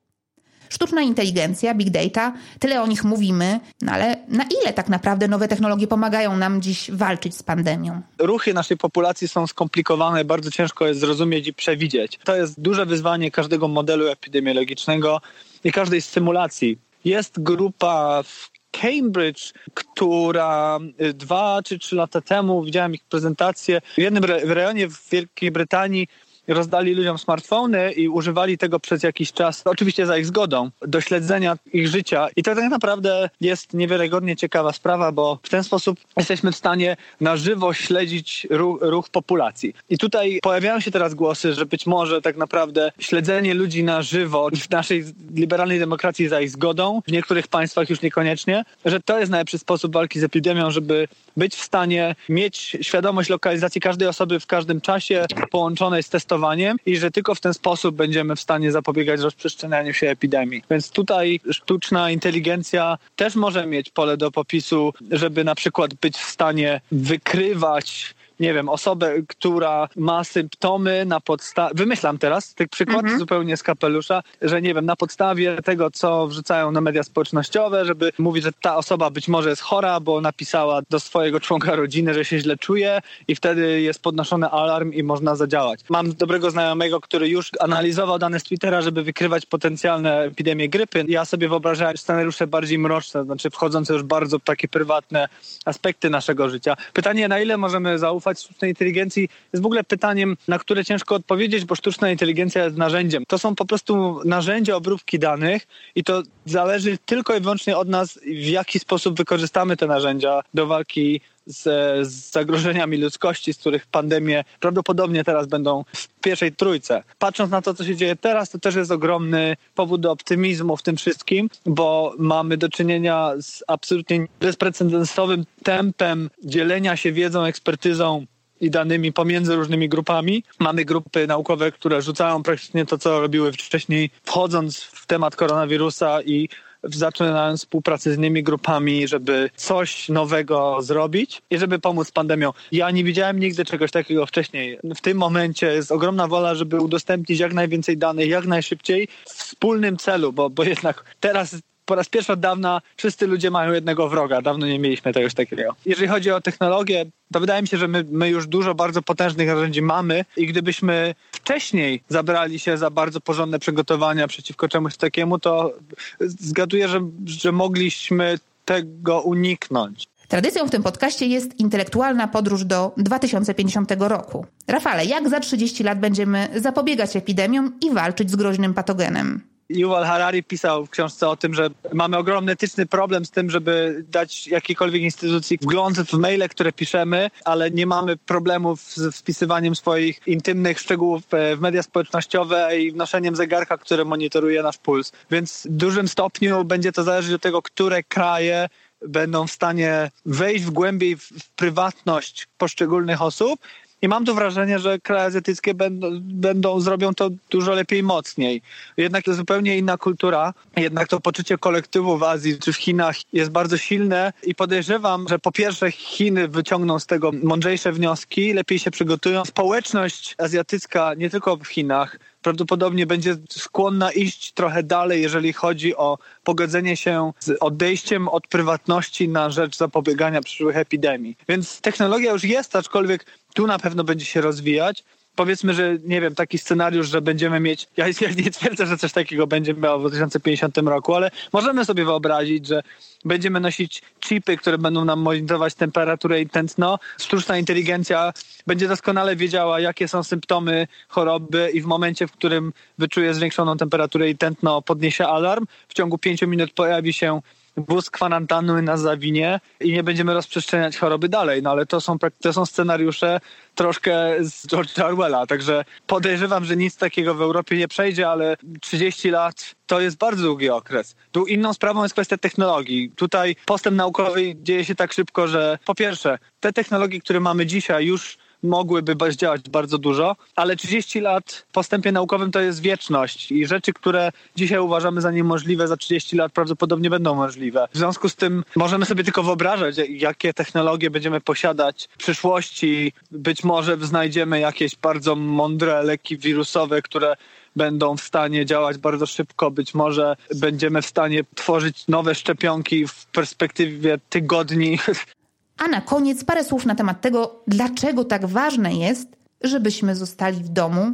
[0.68, 5.48] Sztuczna inteligencja, big data, tyle o nich mówimy, no ale na ile tak naprawdę nowe
[5.48, 8.02] technologie pomagają nam dziś walczyć z pandemią?
[8.18, 12.18] Ruchy naszej populacji są skomplikowane, bardzo ciężko jest zrozumieć i przewidzieć.
[12.24, 15.20] To jest duże wyzwanie każdego modelu epidemiologicznego
[15.64, 16.78] i każdej symulacji.
[17.04, 23.98] Jest grupa w Cambridge, która y, dwa czy trzy lata temu widziałem ich prezentację w
[23.98, 26.08] jednym rejonie w Wielkiej Brytanii
[26.48, 31.56] rozdali ludziom smartfony i używali tego przez jakiś czas, oczywiście za ich zgodą, do śledzenia
[31.72, 32.28] ich życia.
[32.36, 36.96] I to tak naprawdę jest niewiarygodnie ciekawa sprawa, bo w ten sposób jesteśmy w stanie
[37.20, 39.74] na żywo śledzić ruch, ruch populacji.
[39.90, 44.48] I tutaj pojawiają się teraz głosy, że być może tak naprawdę śledzenie ludzi na żywo
[44.66, 45.04] w naszej
[45.34, 49.92] liberalnej demokracji za ich zgodą, w niektórych państwach już niekoniecznie, że to jest najlepszy sposób
[49.92, 55.26] walki z epidemią, żeby być w stanie mieć świadomość lokalizacji każdej osoby w każdym czasie
[55.50, 59.94] połączonej z testowaniem testowaniem i że tylko w ten sposób będziemy w stanie zapobiegać rozprzestrzenianiu
[59.94, 60.62] się epidemii.
[60.70, 66.30] Więc tutaj sztuczna inteligencja też może mieć pole do popisu, żeby na przykład być w
[66.30, 73.18] stanie wykrywać nie wiem, osobę, która ma symptomy na podstawie, wymyślam teraz, tych przykład mhm.
[73.18, 78.12] zupełnie z kapelusza, że nie wiem, na podstawie tego, co wrzucają na media społecznościowe, żeby
[78.18, 82.24] mówić, że ta osoba być może jest chora, bo napisała do swojego członka rodziny, że
[82.24, 85.80] się źle czuje i wtedy jest podnoszony alarm i można zadziałać.
[85.88, 91.04] Mam dobrego znajomego, który już analizował dane z Twittera, żeby wykrywać potencjalne epidemie grypy.
[91.08, 95.28] Ja sobie wyobrażałem scenariusze bardziej mroczne, znaczy wchodzące już bardzo w takie prywatne
[95.64, 96.76] aspekty naszego życia.
[96.92, 101.14] Pytanie, na ile możemy zaufać zaufać sztucznej inteligencji jest w ogóle pytaniem, na które ciężko
[101.14, 103.24] odpowiedzieć, bo sztuczna inteligencja jest narzędziem.
[103.28, 108.18] To są po prostu narzędzia obróbki danych i to zależy tylko i wyłącznie od nas,
[108.26, 111.62] w jaki sposób wykorzystamy te narzędzia do walki z,
[112.08, 117.02] z, zagrożeniami ludzkości, z których pandemie prawdopodobnie teraz będą w pierwszej trójce.
[117.18, 120.82] Patrząc na to, co się dzieje teraz, to też jest ogromny powód do optymizmu w
[120.82, 128.26] tym wszystkim, bo mamy do czynienia z absolutnie bezprecedensowym tempem dzielenia się wiedzą, ekspertyzą
[128.60, 130.44] i danymi pomiędzy różnymi grupami.
[130.58, 136.48] Mamy grupy naukowe, które rzucają praktycznie to, co robiły wcześniej, wchodząc w temat koronawirusa i
[136.82, 142.52] zaczynając współpracę z innymi grupami, żeby coś nowego zrobić i żeby pomóc pandemią.
[142.72, 144.78] Ja nie widziałem nigdy czegoś takiego wcześniej.
[144.96, 149.96] W tym momencie jest ogromna wola, żeby udostępnić jak najwięcej danych, jak najszybciej w wspólnym
[149.96, 151.56] celu, bo, bo jednak teraz
[151.86, 154.42] po raz pierwszy od dawna wszyscy ludzie mają jednego wroga.
[154.42, 155.76] Dawno nie mieliśmy czegoś takiego.
[155.86, 159.48] Jeżeli chodzi o technologię, to wydaje mi się, że my, my już dużo bardzo potężnych
[159.48, 165.72] narzędzi mamy i gdybyśmy wcześniej zabrali się za bardzo porządne przygotowania przeciwko czemuś takiemu, to
[166.20, 170.06] zgaduję, że, że mogliśmy tego uniknąć.
[170.28, 174.46] Tradycją w tym podcaście jest intelektualna podróż do 2050 roku.
[174.68, 179.55] Rafale, jak za 30 lat będziemy zapobiegać epidemiom i walczyć z groźnym patogenem?
[179.68, 184.04] Yuval Harari pisał w książce o tym, że mamy ogromny etyczny problem z tym, żeby
[184.08, 190.20] dać jakiejkolwiek instytucji wgląd w maile, które piszemy, ale nie mamy problemów z wpisywaniem swoich
[190.26, 191.22] intymnych szczegółów
[191.56, 195.12] w media społecznościowe i wnoszeniem zegarka, który monitoruje nasz puls.
[195.30, 198.68] Więc w dużym stopniu będzie to zależeć od tego, które kraje
[199.08, 203.60] będą w stanie wejść w głębiej w prywatność poszczególnych osób
[204.02, 208.62] i mam tu wrażenie, że kraje azjatyckie będą, będą, zrobią to dużo lepiej, mocniej.
[208.96, 213.50] Jednak to zupełnie inna kultura, jednak to poczucie kolektywu w Azji czy w Chinach jest
[213.50, 218.90] bardzo silne i podejrzewam, że po pierwsze Chiny wyciągną z tego mądrzejsze wnioski, lepiej się
[218.90, 219.44] przygotują.
[219.44, 226.18] Społeczność azjatycka, nie tylko w Chinach, prawdopodobnie będzie skłonna iść trochę dalej, jeżeli chodzi o
[226.44, 231.36] pogodzenie się z odejściem od prywatności na rzecz zapobiegania przyszłych epidemii.
[231.48, 235.04] Więc technologia już jest, aczkolwiek tu na pewno będzie się rozwijać
[235.36, 238.06] powiedzmy, że nie wiem, taki scenariusz, że będziemy mieć, ja,
[238.44, 242.82] nie twierdzę, że coś takiego będzie miało w 2050 roku, ale możemy sobie wyobrazić, że
[243.24, 246.98] będziemy nosić chipy, które będą nam monitorować temperaturę i tętno.
[247.20, 248.32] Sztuczna inteligencja
[248.66, 254.30] będzie doskonale wiedziała, jakie są symptomy choroby i w momencie, w którym wyczuje zwiększoną temperaturę
[254.30, 255.66] i tętno, podniesie alarm.
[255.88, 257.40] W ciągu pięciu minut pojawi się
[257.76, 261.62] wóz kwarantanny na Zawinie i nie będziemy rozprzestrzeniać choroby dalej.
[261.62, 263.40] No ale to są, to są scenariusze
[263.74, 269.30] troszkę z George'a Orwella, także podejrzewam, że nic takiego w Europie nie przejdzie, ale 30
[269.30, 271.16] lat to jest bardzo długi okres.
[271.32, 273.10] Tu inną sprawą jest kwestia technologii.
[273.16, 278.06] Tutaj postęp naukowy dzieje się tak szybko, że po pierwsze, te technologie, które mamy dzisiaj
[278.06, 283.66] już mogłyby działać bardzo dużo, ale 30 lat w postępie naukowym to jest wieczność i
[283.66, 287.88] rzeczy, które dzisiaj uważamy za niemożliwe, za 30 lat prawdopodobnie będą możliwe.
[287.92, 293.12] W związku z tym możemy sobie tylko wyobrażać, jakie technologie będziemy posiadać w przyszłości.
[293.30, 297.36] Być może znajdziemy jakieś bardzo mądre leki wirusowe, które
[297.76, 299.70] będą w stanie działać bardzo szybko.
[299.70, 304.98] Być może będziemy w stanie tworzyć nowe szczepionki w perspektywie tygodni.
[305.78, 310.68] A na koniec parę słów na temat tego, dlaczego tak ważne jest, żebyśmy zostali w
[310.68, 311.12] domu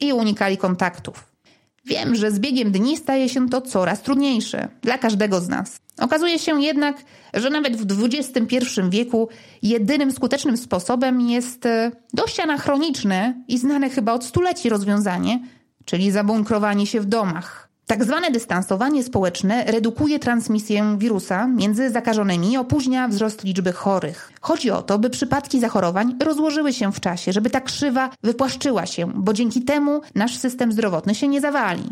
[0.00, 1.34] i unikali kontaktów.
[1.86, 5.76] Wiem, że z biegiem dni staje się to coraz trudniejsze dla każdego z nas.
[5.98, 6.96] Okazuje się jednak,
[7.34, 9.28] że nawet w XXI wieku
[9.62, 15.40] jedynym skutecznym sposobem jest e, dość anachroniczne i znane chyba od stuleci rozwiązanie,
[15.84, 17.68] czyli zabunkrowanie się w domach.
[17.86, 24.32] Tak zwane dystansowanie społeczne redukuje transmisję wirusa między zakażonymi i opóźnia wzrost liczby chorych.
[24.40, 29.12] Chodzi o to, by przypadki zachorowań rozłożyły się w czasie, żeby ta krzywa wypłaszczyła się,
[29.14, 31.82] bo dzięki temu nasz system zdrowotny się nie zawali.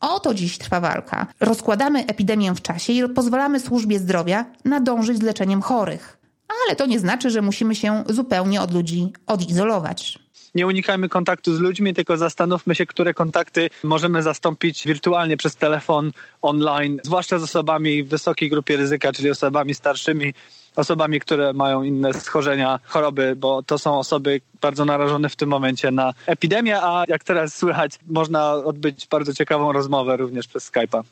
[0.00, 1.26] O to dziś trwa walka.
[1.40, 6.18] Rozkładamy epidemię w czasie i pozwalamy służbie zdrowia nadążyć z leczeniem chorych.
[6.66, 10.18] Ale to nie znaczy, że musimy się zupełnie od ludzi odizolować
[10.54, 16.12] nie unikajmy kontaktu z ludźmi, tylko zastanówmy się, które kontakty możemy zastąpić wirtualnie przez telefon
[16.42, 20.34] online, zwłaszcza z osobami w wysokiej grupie ryzyka, czyli osobami starszymi,
[20.76, 25.90] osobami, które mają inne schorzenia, choroby, bo to są osoby bardzo narażone w tym momencie
[25.90, 31.02] na epidemię, a jak teraz słychać, można odbyć bardzo ciekawą rozmowę również przez Skype'a.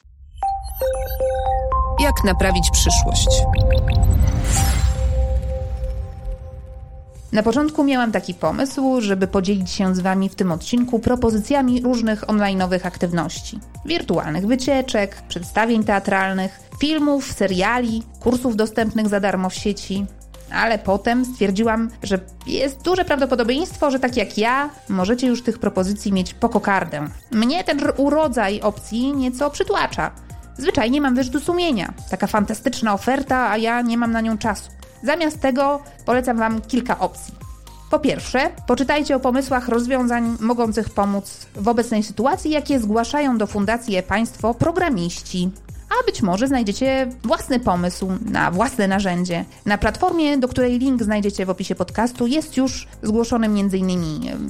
[2.00, 3.29] Jak naprawić przyszłość?
[7.33, 12.21] Na początku miałam taki pomysł, żeby podzielić się z Wami w tym odcinku propozycjami różnych
[12.21, 13.59] online'owych aktywności.
[13.85, 20.07] Wirtualnych wycieczek, przedstawień teatralnych, filmów, seriali, kursów dostępnych za darmo w sieci.
[20.53, 26.12] Ale potem stwierdziłam, że jest duże prawdopodobieństwo, że tak jak ja, możecie już tych propozycji
[26.12, 27.09] mieć po kokardę.
[27.31, 30.11] Mnie ten urodzaj opcji nieco przytłacza.
[30.59, 31.95] Zwyczajnie mam wyrzut sumienia.
[32.11, 34.80] Taka fantastyczna oferta, a ja nie mam na nią czasu.
[35.03, 37.35] Zamiast tego polecam Wam kilka opcji.
[37.91, 44.03] Po pierwsze, poczytajcie o pomysłach rozwiązań mogących pomóc w obecnej sytuacji, jakie zgłaszają do Fundacji
[44.03, 45.51] Państwo programiści.
[45.91, 49.45] A być może znajdziecie własny pomysł na własne narzędzie.
[49.67, 53.93] Na platformie, do której link znajdziecie w opisie podcastu, jest już zgłoszony m.in.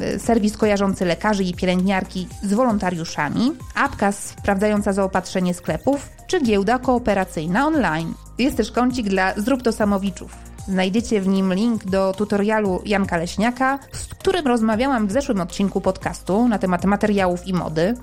[0.01, 7.67] E, serwis kojarzący lekarzy i pielęgniarki z wolontariuszami, apka sprawdzająca zaopatrzenie sklepów, czy giełda kooperacyjna
[7.67, 8.15] online.
[8.41, 10.37] Jest też kącik dla Zrób to samowiczów.
[10.69, 16.49] Znajdziecie w nim link do tutorialu Janka Leśniaka, z którym rozmawiałam w zeszłym odcinku podcastu
[16.49, 17.95] na temat materiałów i mody.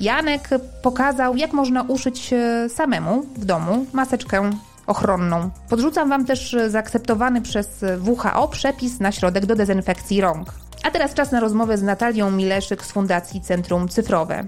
[0.00, 0.48] Janek
[0.82, 4.50] pokazał, jak można uszyć e, samemu w domu maseczkę
[4.86, 5.50] ochronną.
[5.68, 10.54] Podrzucam Wam też zaakceptowany przez WHO przepis na środek do dezynfekcji rąk.
[10.84, 14.44] A teraz czas na rozmowę z Natalią Mileszyk z Fundacji Centrum Cyfrowe.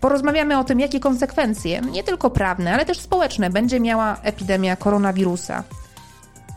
[0.00, 5.64] Porozmawiamy o tym, jakie konsekwencje, nie tylko prawne, ale też społeczne, będzie miała epidemia koronawirusa.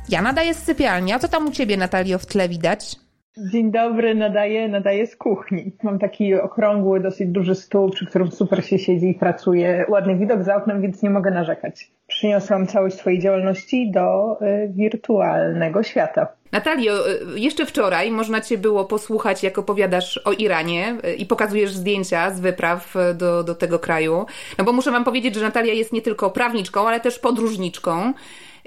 [0.09, 2.95] Ja nadaję z sypialni, a co tam u Ciebie, Natalio, w tle widać?
[3.37, 5.71] Dzień dobry, nadaję, nadaję z kuchni.
[5.83, 9.85] Mam taki okrągły, dosyć duży stół, przy którym super się siedzi i pracuje.
[9.89, 11.91] Ładny widok za oknem, więc nie mogę narzekać.
[12.07, 16.27] Przyniosłam całość swojej działalności do y, wirtualnego świata.
[16.51, 21.71] Natalio, y, jeszcze wczoraj można Cię było posłuchać, jak opowiadasz o Iranie y, i pokazujesz
[21.71, 24.25] zdjęcia z wypraw y, do, do tego kraju.
[24.57, 28.13] No bo muszę Wam powiedzieć, że Natalia jest nie tylko prawniczką, ale też podróżniczką.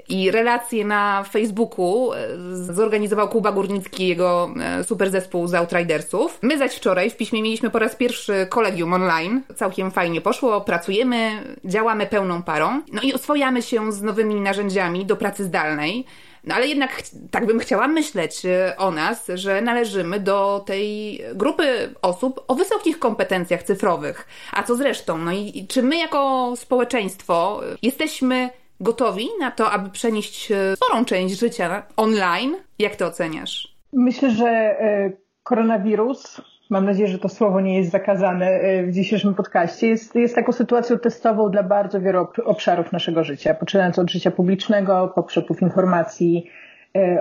[0.09, 2.17] I relacje na Facebooku e,
[2.53, 6.39] zorganizował Kuba Górnicki jego e, super zespół z Outridersów.
[6.41, 9.41] My zaś wczoraj w piśmie mieliśmy po raz pierwszy kolegium online.
[9.55, 11.31] Całkiem fajnie poszło, pracujemy,
[11.65, 12.81] działamy pełną parą.
[12.93, 16.05] No i oswojamy się z nowymi narzędziami do pracy zdalnej.
[16.43, 21.95] No ale jednak tak bym chciała myśleć e, o nas, że należymy do tej grupy
[22.01, 24.27] osób o wysokich kompetencjach cyfrowych.
[24.51, 25.17] A co zresztą?
[25.17, 31.39] No i czy my jako społeczeństwo jesteśmy gotowi na to, aby przenieść e, sporą część
[31.39, 32.55] życia online?
[32.79, 33.75] Jak to oceniasz?
[33.93, 35.11] Myślę, że e,
[35.43, 40.35] koronawirus, mam nadzieję, że to słowo nie jest zakazane e, w dzisiejszym podcaście, jest, jest
[40.35, 45.61] taką sytuacją testową dla bardzo wielu obszarów naszego życia, poczynając od życia publicznego, po przepływ
[45.61, 46.49] informacji.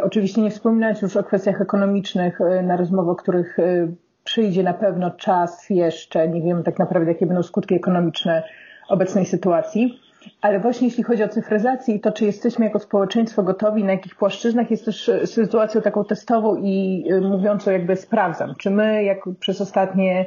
[0.02, 3.56] Oczywiście nie wspominając już o kwestiach ekonomicznych, na rozmowę o których
[4.24, 8.42] przyjdzie na pewno czas jeszcze, nie wiemy tak naprawdę, jakie będą skutki ekonomiczne
[8.88, 10.00] obecnej sytuacji.
[10.40, 14.14] Ale właśnie jeśli chodzi o cyfryzację i to, czy jesteśmy jako społeczeństwo gotowi, na jakich
[14.14, 19.18] płaszczyznach, jest też e, sytuacją taką testową i e, mówiącą jakby sprawdzam, czy my jak
[19.40, 20.26] przez ostatnie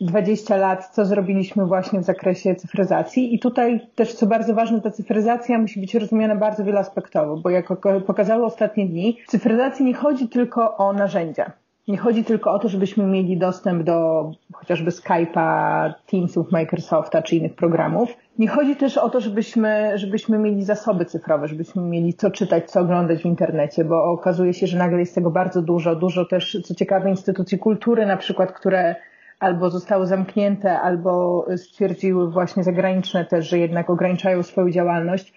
[0.00, 3.34] 20 lat, co zrobiliśmy właśnie w zakresie cyfryzacji.
[3.34, 7.68] I tutaj też, co bardzo ważne, ta cyfryzacja musi być rozumiana bardzo wieloaspektowo, bo jak
[8.06, 11.52] pokazały ostatnie dni, cyfryzacji nie chodzi tylko o narzędzia.
[11.88, 17.54] Nie chodzi tylko o to, żebyśmy mieli dostęp do chociażby Skype'a, Teamsów, Microsofta czy innych
[17.54, 18.08] programów.
[18.38, 22.80] Nie chodzi też o to, żebyśmy, żebyśmy mieli zasoby cyfrowe, żebyśmy mieli co czytać, co
[22.80, 25.96] oglądać w internecie, bo okazuje się, że nagle jest tego bardzo dużo.
[25.96, 28.96] Dużo też, co ciekawe, instytucji kultury na przykład, które
[29.40, 35.32] albo zostały zamknięte, albo stwierdziły właśnie zagraniczne też, że jednak ograniczają swoją działalność,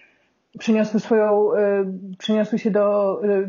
[0.58, 3.48] przeniosły swoją, y, przeniosły się do y,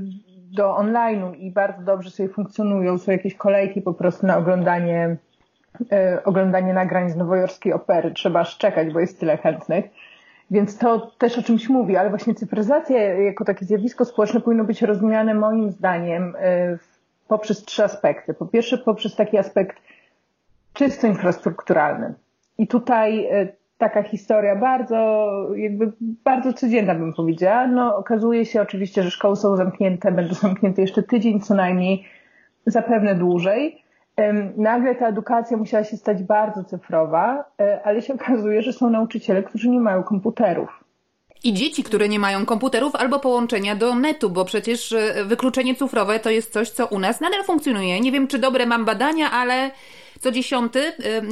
[0.54, 2.98] do online'u i bardzo dobrze sobie funkcjonują.
[2.98, 5.18] Są jakieś kolejki po prostu na oglądanie,
[5.92, 8.12] e, oglądanie nagrań z nowojorskiej opery.
[8.12, 9.86] Trzeba aż czekać, bo jest tyle chętnych.
[10.52, 14.82] Więc to też o czymś mówi, ale właśnie cyfryzacja jako takie zjawisko społeczne powinno być
[14.82, 16.78] rozumiane moim zdaniem e,
[17.28, 18.34] poprzez trzy aspekty.
[18.34, 19.78] Po pierwsze poprzez taki aspekt
[20.74, 22.14] czysto infrastrukturalny.
[22.58, 23.48] I tutaj e,
[23.84, 27.68] taka historia bardzo, jakby bardzo codzienna bym powiedziała.
[27.68, 32.06] No, okazuje się oczywiście, że szkoły są zamknięte, będą zamknięte jeszcze tydzień co najmniej,
[32.66, 33.84] zapewne dłużej.
[34.58, 39.44] Nagle ta edukacja musiała się stać bardzo cyfrowa, e, ale się okazuje, że są nauczyciele,
[39.44, 40.84] którzy nie mają komputerów.
[41.44, 46.20] I dzieci, które nie mają komputerów albo połączenia do netu, bo przecież e, wykluczenie cyfrowe
[46.20, 48.02] to jest coś, co u nas nadal funkcjonuje.
[48.02, 49.72] Nie wiem, czy dobre mam badania, ale
[50.20, 50.80] co dziesiąty,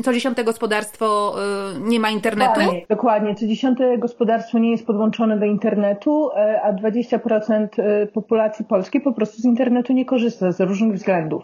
[0.04, 1.36] co dziesiąte gospodarstwo
[1.78, 2.60] y, nie ma internetu?
[2.60, 3.36] Dokładnie, dokładnie.
[3.36, 9.14] Co dziesiąte gospodarstwo nie jest podłączone do internetu, e, a 20% y, populacji polskiej po
[9.14, 11.44] prostu z internetu nie korzysta z różnych względów.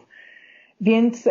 [0.82, 1.30] Więc,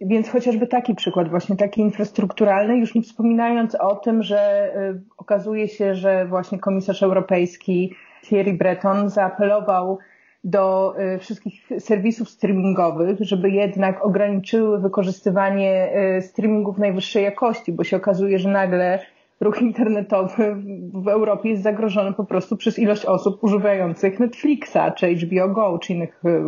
[0.00, 5.68] więc chociażby taki przykład, właśnie taki infrastrukturalny, już nie wspominając o tym, że y, okazuje
[5.68, 9.98] się, że właśnie komisarz europejski Thierry Breton zaapelował
[10.44, 17.96] do y, wszystkich serwisów streamingowych, żeby jednak ograniczyły wykorzystywanie y, streamingów najwyższej jakości, bo się
[17.96, 18.98] okazuje, że nagle
[19.40, 20.56] ruch internetowy
[20.94, 25.92] w Europie jest zagrożony po prostu przez ilość osób używających Netflixa, czy HBO Go, czy
[25.92, 26.42] innych, y,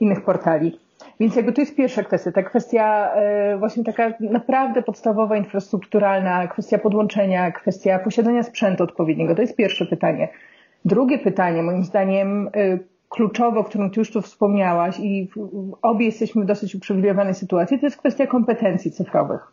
[0.00, 0.78] innych portali.
[1.20, 3.10] Więc jakby to jest pierwsza kwestia, ta kwestia
[3.58, 9.34] właśnie taka naprawdę podstawowa, infrastrukturalna, kwestia podłączenia, kwestia posiadania sprzętu odpowiedniego.
[9.34, 10.28] To jest pierwsze pytanie.
[10.84, 12.50] Drugie pytanie, moim zdaniem,
[13.12, 15.30] kluczowe, o którym Ty już tu wspomniałaś i
[15.82, 19.52] obie jesteśmy w dosyć uprzywilejowanej sytuacji, to jest kwestia kompetencji cyfrowych.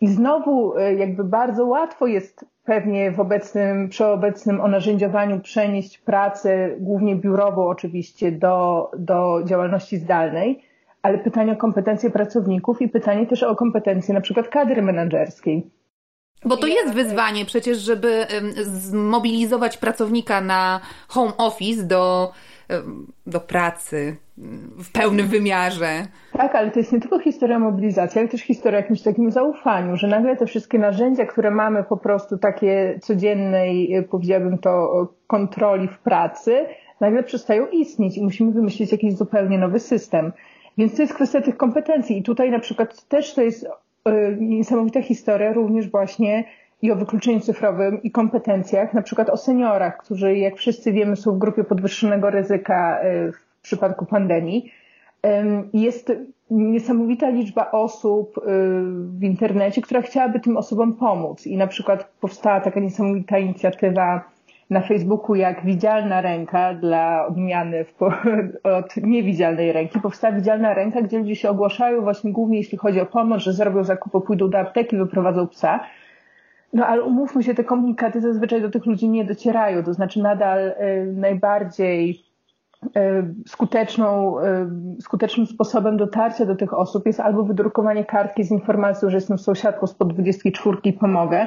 [0.00, 6.70] I znowu e, jakby bardzo łatwo jest pewnie w obecnym, przy obecnym onarzędziowaniu przenieść pracę,
[6.80, 10.62] głównie biurową oczywiście, do, do działalności zdalnej,
[11.02, 15.70] ale pytanie o kompetencje pracowników i pytanie też o kompetencje na przykład kadry menedżerskiej.
[16.44, 18.26] Bo to jest wyzwanie przecież, żeby
[18.62, 22.32] zmobilizować pracownika na home office do,
[23.26, 24.16] do pracy
[24.78, 26.06] w pełnym wymiarze.
[26.32, 30.06] Tak, ale to jest nie tylko historia mobilizacji, ale też historia jakimś takim zaufaniu, że
[30.06, 34.90] nagle te wszystkie narzędzia, które mamy po prostu takie codziennej, e, powiedziałabym to,
[35.26, 36.66] kontroli w pracy,
[37.00, 40.32] nagle przestają istnieć i musimy wymyślić jakiś zupełnie nowy system.
[40.78, 43.66] Więc to jest kwestia tych kompetencji i tutaj na przykład też to jest
[44.40, 46.44] niesamowita historia również właśnie
[46.82, 51.32] i o wykluczeniu cyfrowym i kompetencjach, na przykład o seniorach, którzy jak wszyscy wiemy są
[51.32, 54.72] w grupie podwyższonego ryzyka e, w przypadku pandemii.
[55.72, 56.12] Jest
[56.50, 58.42] niesamowita liczba osób e,
[59.18, 64.35] w internecie, która chciałaby tym osobom pomóc i na przykład powstała taka niesamowita inicjatywa
[64.70, 67.84] na Facebooku jak widzialna ręka dla odmiany
[68.78, 70.00] od niewidzialnej ręki.
[70.00, 73.84] Powstała widzialna ręka, gdzie ludzie się ogłaszają właśnie głównie jeśli chodzi o pomoc, że zrobią
[73.84, 75.80] zakupy, pójdą do apteki, wyprowadzą psa.
[76.72, 80.68] No ale umówmy się, te komunikaty zazwyczaj do tych ludzi nie docierają, to znaczy nadal
[80.68, 80.74] y,
[81.16, 82.24] najbardziej
[82.84, 82.90] y,
[83.46, 84.38] skuteczną,
[84.98, 89.38] y, skutecznym sposobem dotarcia do tych osób jest albo wydrukowanie kartki z informacją, że jestem
[89.38, 91.46] sąsiadką spod 24 i pomogę,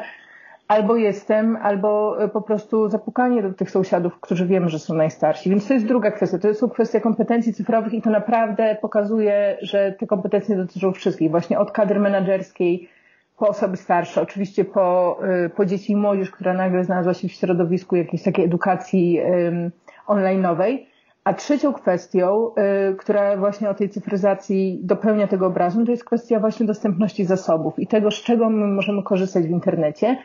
[0.70, 5.50] albo jestem, albo po prostu zapukanie do tych sąsiadów, którzy wiemy, że są najstarsi.
[5.50, 6.40] Więc to jest druga kwestia.
[6.40, 11.60] To jest kwestia kompetencji cyfrowych i to naprawdę pokazuje, że te kompetencje dotyczą wszystkich, właśnie
[11.60, 12.90] od kadry menedżerskiej,
[13.38, 17.32] po osoby starsze, oczywiście po, y, po dzieci i młodzież, która nagle znalazła się w
[17.32, 19.72] środowisku jakiejś takiej edukacji um,
[20.08, 20.78] online'owej.
[21.24, 22.52] A trzecią kwestią,
[22.92, 27.80] y, która właśnie o tej cyfryzacji dopełnia tego obrazu, to jest kwestia właśnie dostępności zasobów
[27.80, 30.18] i tego, z czego my możemy korzystać w internecie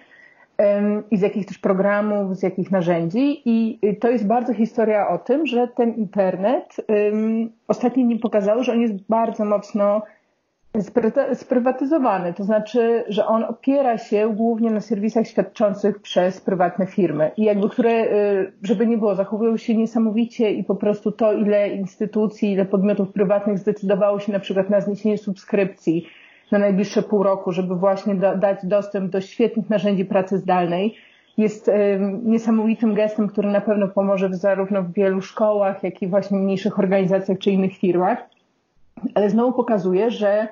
[1.10, 3.42] i z jakich też programów, z jakich narzędzi.
[3.44, 6.76] I to jest bardzo historia o tym, że ten internet
[7.68, 10.02] ostatnio mi pokazał, że on jest bardzo mocno
[11.34, 17.44] sprywatyzowany, to znaczy, że on opiera się głównie na serwisach świadczących przez prywatne firmy i
[17.44, 22.52] jakby które, y, żeby nie było, zachowują się niesamowicie i po prostu to, ile instytucji,
[22.52, 26.06] ile podmiotów prywatnych zdecydowało się na przykład na zniesienie subskrypcji
[26.52, 30.96] na najbliższe pół roku, żeby właśnie da, dać dostęp do świetnych narzędzi pracy zdalnej,
[31.36, 31.70] jest
[32.22, 37.38] niesamowitym gestem, który na pewno pomoże zarówno w wielu szkołach, jak i właśnie mniejszych organizacjach
[37.38, 38.18] czy innych firmach.
[39.14, 40.48] Ale znowu pokazuje, że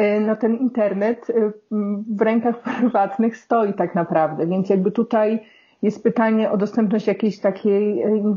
[0.00, 1.52] E, no ten internet e,
[2.16, 5.46] w rękach prywatnych stoi tak naprawdę, więc jakby tutaj
[5.82, 8.36] jest pytanie o dostępność jakiejś takiej, e,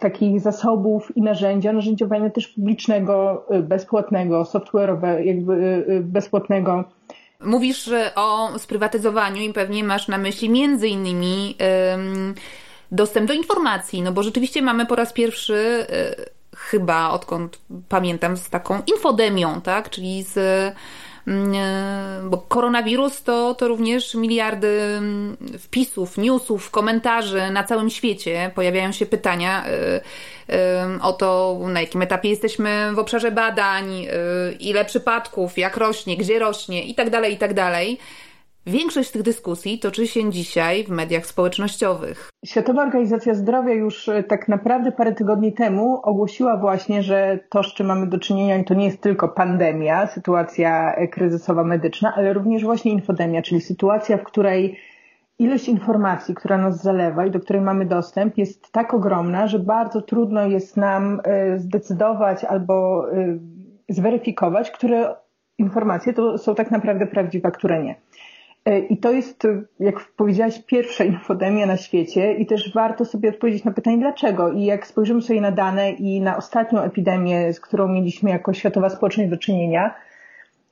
[0.00, 6.84] takich zasobów i narzędzia, narzędziowania też publicznego, bezpłatnego, software'owe, jakby bezpłatnego.
[7.44, 11.56] Mówisz o sprywatyzowaniu i pewnie masz na myśli między innymi
[12.92, 15.86] dostęp do informacji, no bo rzeczywiście mamy po raz pierwszy
[16.56, 20.72] chyba odkąd pamiętam z taką infodemią, tak, czyli z e,
[22.24, 28.50] bo koronawirus to, to również miliardy mm, wpisów, newsów, komentarzy na całym świecie.
[28.54, 30.00] Pojawiają się pytania e,
[30.48, 34.06] e, o to, na jakim etapie jesteśmy w obszarze badań,
[34.60, 37.72] ile przypadków, jak rośnie, gdzie rośnie itd., tak itd.
[38.66, 42.30] Większość tych dyskusji toczy się dzisiaj w mediach społecznościowych.
[42.46, 47.74] Światowa Organizacja Zdrowia już e, tak naprawdę parę tygodni temu ogłosiła właśnie, że to, z
[47.74, 52.64] czym mamy do czynienia, to nie jest tylko pandemia, sytuacja e, kryzysowa medyczna, ale również
[52.64, 54.78] właśnie infodemia, czyli sytuacja, w której
[55.38, 60.02] ilość informacji, która nas zalewa i do której mamy dostęp, jest tak ogromna, że bardzo
[60.02, 63.06] trudno jest nam e, zdecydować albo
[63.88, 65.14] zweryfikować, które
[65.58, 67.94] informacje to są tak naprawdę prawdziwe, a które nie.
[68.64, 69.46] E, I to jest,
[69.80, 74.52] jak powiedziałaś, pierwsza infodemia na świecie i też warto sobie odpowiedzieć na pytanie dlaczego.
[74.52, 78.88] I jak spojrzymy sobie na dane i na ostatnią epidemię, z którą mieliśmy jako światowa
[78.88, 79.94] społeczność do czynienia,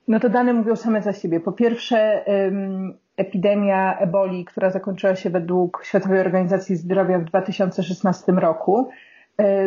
[0.08, 1.40] no to dane mówią same za siebie.
[1.40, 2.24] Po pierwsze,
[3.16, 9.07] epidemia eboli, która zakończyła się według Światowej Organizacji Zdrowia w 2016 roku, E,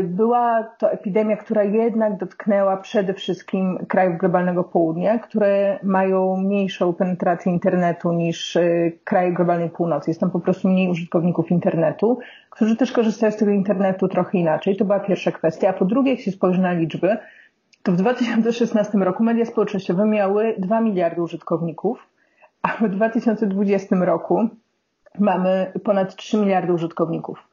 [0.03, 7.51] była to epidemia, która jednak dotknęła przede wszystkim krajów globalnego południa, które mają mniejszą penetrację
[7.51, 10.09] internetu niż e, kraje globalnej północy.
[10.09, 12.19] Jest tam po prostu mniej użytkowników internetu,
[12.49, 14.77] którzy też korzystają z tego internetu trochę inaczej.
[14.77, 15.69] To była pierwsza kwestia.
[15.69, 17.17] A po drugie, jak się spojrzy na liczby,
[17.83, 22.07] to w 2016 roku media społecznościowe miały 2 miliardy użytkowników,
[22.61, 24.49] a w 2020 roku
[25.19, 27.50] mamy ponad 3 miliardy użytkowników.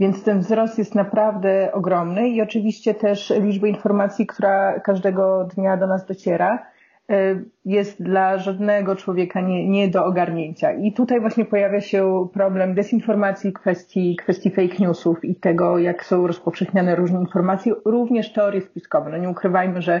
[0.00, 5.86] Więc ten wzrost jest naprawdę ogromny i oczywiście też liczba informacji, która każdego dnia do
[5.86, 6.66] nas dociera,
[7.10, 10.72] y, jest dla żadnego człowieka nie, nie do ogarnięcia.
[10.72, 16.26] I tutaj właśnie pojawia się problem dezinformacji, kwestii, kwestii fake newsów i tego, jak są
[16.26, 19.10] rozpowszechniane różne informacje, również teorie spiskowe.
[19.10, 20.00] No nie ukrywajmy, że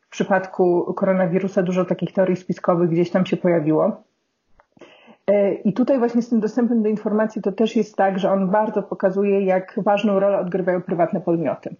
[0.00, 4.02] w przypadku koronawirusa dużo takich teorii spiskowych gdzieś tam się pojawiło.
[5.30, 8.50] E, I tutaj właśnie z tym dostępem do informacji to też jest tak, że on
[8.50, 11.76] bardzo pokazuje, jak ważną rolę odgrywają prywatne podmioty.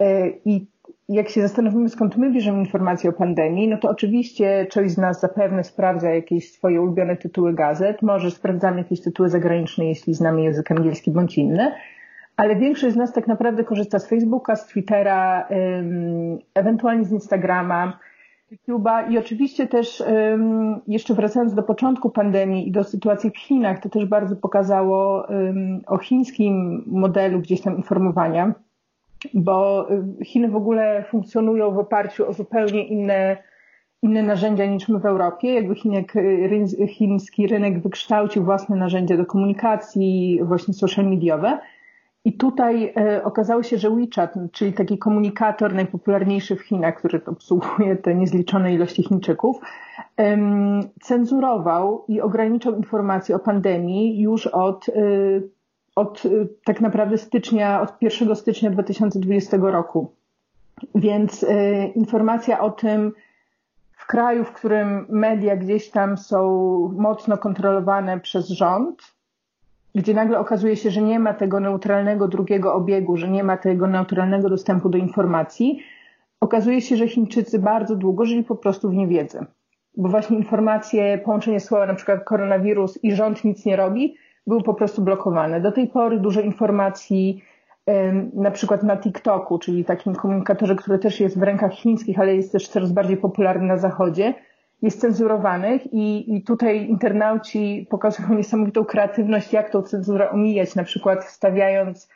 [0.00, 0.66] E, I
[1.08, 5.20] jak się zastanowimy, skąd my bierzemy informacje o pandemii, no to oczywiście część z nas
[5.20, 10.70] zapewne sprawdza jakieś swoje ulubione tytuły gazet, może sprawdzamy jakieś tytuły zagraniczne, jeśli znamy język
[10.70, 11.72] angielski bądź inny,
[12.36, 15.48] ale większość z nas tak naprawdę korzysta z Facebooka, z Twittera,
[16.54, 17.98] ewentualnie z Instagrama,
[18.52, 20.02] YouTube'a i oczywiście też
[20.86, 25.26] jeszcze wracając do początku pandemii i do sytuacji w Chinach, to też bardzo pokazało
[25.86, 28.54] o chińskim modelu gdzieś tam informowania,
[29.34, 29.88] bo
[30.24, 33.36] Chiny w ogóle funkcjonują w oparciu o zupełnie inne,
[34.02, 35.54] inne narzędzia niż my w Europie.
[35.54, 36.12] Jakby Chinek,
[36.88, 41.58] chiński rynek wykształcił własne narzędzia do komunikacji, właśnie social mediowe.
[42.28, 47.96] I tutaj e, okazało się, że WeChat, czyli taki komunikator najpopularniejszy w Chinach, który obsługuje
[47.96, 49.60] te niezliczone ilości Chińczyków,
[51.02, 54.92] cenzurował i ograniczał informacje o pandemii już od, e,
[55.96, 56.28] od e,
[56.64, 60.12] tak naprawdę stycznia, od 1 stycznia 2020 roku.
[60.94, 61.46] Więc
[61.94, 63.12] informacja o tym,
[63.92, 66.40] w kraju, w którym media gdzieś tam są
[66.96, 69.17] mocno kontrolowane przez rząd,
[69.94, 73.86] gdzie nagle okazuje się, że nie ma tego neutralnego drugiego obiegu, że nie ma tego
[73.86, 75.82] neutralnego dostępu do informacji,
[76.40, 79.46] okazuje się, że Chińczycy bardzo długo żyli po prostu w niewiedzy.
[79.96, 84.16] Bo właśnie informacje, połączenie słowa na przykład koronawirus i rząd nic nie robi,
[84.46, 85.60] były po prostu blokowane.
[85.60, 87.42] Do tej pory dużo informacji
[88.34, 92.52] na przykład na TikToku, czyli takim komunikatorze, który też jest w rękach chińskich, ale jest
[92.52, 94.34] też coraz bardziej popularny na zachodzie,
[94.82, 101.24] jest cenzurowanych i, i tutaj internauci pokazują niesamowitą kreatywność, jak tą cenzurę omijać, na przykład
[101.24, 102.08] wstawiając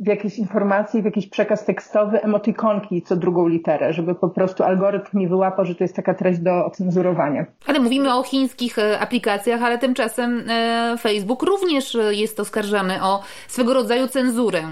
[0.00, 5.18] w jakieś informacje, w jakiś przekaz tekstowy emotikonki co drugą literę, żeby po prostu algorytm
[5.18, 7.46] nie wyłapał, że to jest taka treść do ocenzurowania.
[7.66, 13.74] Ale mówimy o chińskich e, aplikacjach, ale tymczasem e, Facebook również jest oskarżany o swego
[13.74, 14.62] rodzaju cenzurę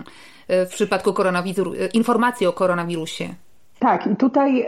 [0.49, 1.15] e, w przypadku
[1.95, 3.25] informacji o koronawirusie.
[3.79, 4.67] Tak, i tutaj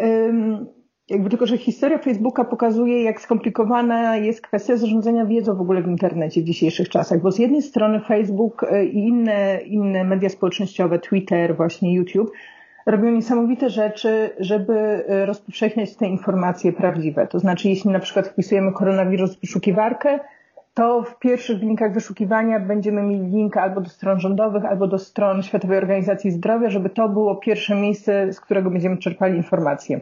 [1.11, 5.89] jakby tylko, że historia Facebooka pokazuje, jak skomplikowana jest kwestia zarządzania wiedzą w ogóle w
[5.89, 10.99] internecie w dzisiejszych czasach, bo z jednej strony Facebook e, i inne, inne media społecznościowe,
[10.99, 12.31] Twitter, właśnie YouTube,
[12.87, 17.27] robią niesamowite rzeczy, żeby e, rozpowszechniać te informacje prawdziwe.
[17.27, 20.19] To znaczy, jeśli na przykład wpisujemy koronawirus w wyszukiwarkę,
[20.75, 25.43] to w pierwszych linkach wyszukiwania będziemy mieli link albo do stron rządowych, albo do stron
[25.43, 30.01] Światowej Organizacji Zdrowia, żeby to było pierwsze miejsce, z którego będziemy czerpali informacje.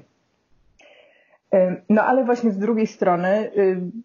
[1.88, 3.50] No ale właśnie z drugiej strony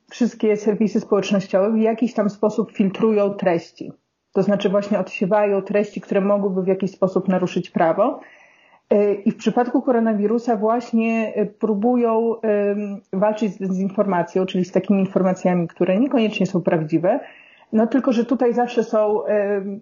[0.10, 3.92] wszystkie serwisy społecznościowe w jakiś tam sposób filtrują treści.
[4.34, 8.20] To znaczy właśnie odsiewają treści, które mogłyby w jakiś sposób naruszyć prawo.
[8.94, 12.36] Y, I w przypadku koronawirusa właśnie y, próbują
[13.14, 17.20] walczyć z dezinformacją, czyli z takimi informacjami, które niekoniecznie są prawdziwe,
[17.74, 19.22] no tylko, że tutaj zawsze są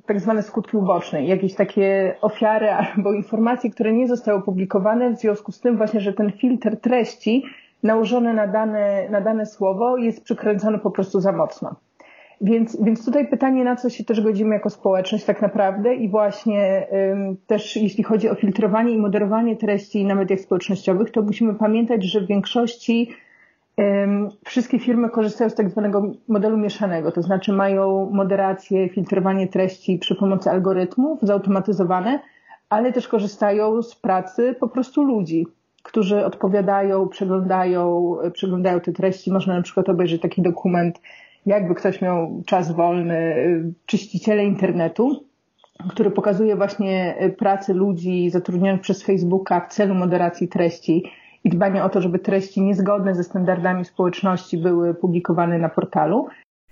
[0.05, 5.51] tak zwane skutki uboczne, jakieś takie ofiary albo informacje, które nie zostały opublikowane w związku
[5.51, 7.43] z tym właśnie, że ten filtr treści
[7.83, 11.75] nałożony na dane, na dane słowo jest przykręcony po prostu za mocno.
[12.41, 16.87] Więc, więc tutaj pytanie, na co się też godzimy jako społeczność tak naprawdę i właśnie
[17.11, 22.03] ym, też jeśli chodzi o filtrowanie i moderowanie treści na mediach społecznościowych, to musimy pamiętać,
[22.03, 23.09] że w większości
[24.45, 30.15] wszystkie firmy korzystają z tak zwanego modelu mieszanego, to znaczy mają moderację, filtrowanie treści przy
[30.15, 32.19] pomocy algorytmów zautomatyzowane,
[32.69, 35.47] ale też korzystają z pracy po prostu ludzi,
[35.83, 39.31] którzy odpowiadają, przeglądają, przeglądają te treści.
[39.31, 41.01] Można na przykład obejrzeć taki dokument,
[41.45, 43.35] jakby ktoś miał czas wolny,
[43.85, 45.23] czyściciele internetu,
[45.89, 51.03] który pokazuje właśnie pracę ludzi zatrudnionych przez Facebooka w celu moderacji treści
[51.43, 56.27] i dbanie o to, żeby treści niezgodne ze standardami społeczności były publikowane na portalu.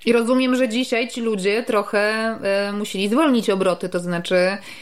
[0.05, 4.35] I rozumiem, że dzisiaj ci ludzie trochę e, musieli zwolnić obroty, to znaczy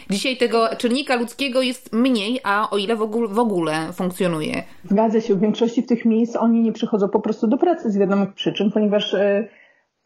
[0.09, 4.63] dzisiaj tego czynnika ludzkiego jest mniej, a o ile w ogóle, w ogóle funkcjonuje.
[4.83, 8.33] Zgadza się, w większości tych miejsc oni nie przychodzą po prostu do pracy z wiadomych
[8.33, 9.47] przyczyn, ponieważ e,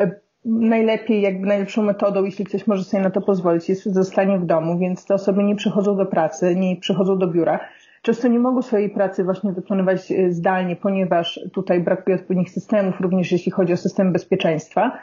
[0.01, 0.11] e,
[0.45, 4.79] najlepiej, jakby najlepszą metodą, jeśli ktoś może sobie na to pozwolić, jest zostanie w domu,
[4.79, 7.59] więc te osoby nie przychodzą do pracy, nie przychodzą do biura
[8.01, 13.31] często nie mogą swojej pracy właśnie wykonywać e, zdalnie, ponieważ tutaj brakuje odpowiednich systemów, również
[13.31, 14.99] jeśli chodzi o system bezpieczeństwa.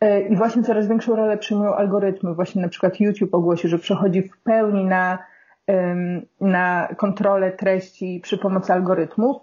[0.00, 2.34] E, I właśnie coraz większą rolę przyjmują algorytmy.
[2.34, 5.18] Właśnie na przykład YouTube ogłosił, że przechodzi w pełni na,
[6.40, 9.36] na kontrolę treści przy pomocy algorytmów,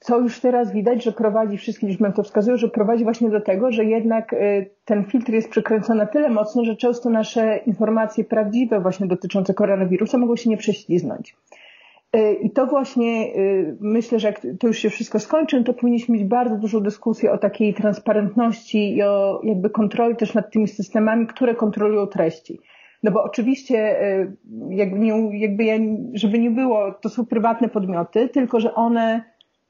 [0.00, 3.72] co już teraz widać, że prowadzi, wszystkie liczby to wskazują, że prowadzi właśnie do tego,
[3.72, 4.36] że jednak e,
[4.84, 10.18] ten filtr jest przykręcony na tyle mocno, że często nasze informacje prawdziwe właśnie dotyczące koronawirusa
[10.18, 11.36] mogą się nie prześliznąć.
[12.12, 16.14] E, I to właśnie e, myślę, że jak to już się wszystko skończy, to powinniśmy
[16.14, 21.26] mieć bardzo dużą dyskusję o takiej transparentności i o jakby kontroli też nad tymi systemami,
[21.26, 22.60] które kontrolują treści.
[23.02, 24.32] No bo oczywiście, e,
[24.70, 25.74] jakby, nie, jakby ja,
[26.14, 29.22] żeby nie było, to są prywatne podmioty, tylko że one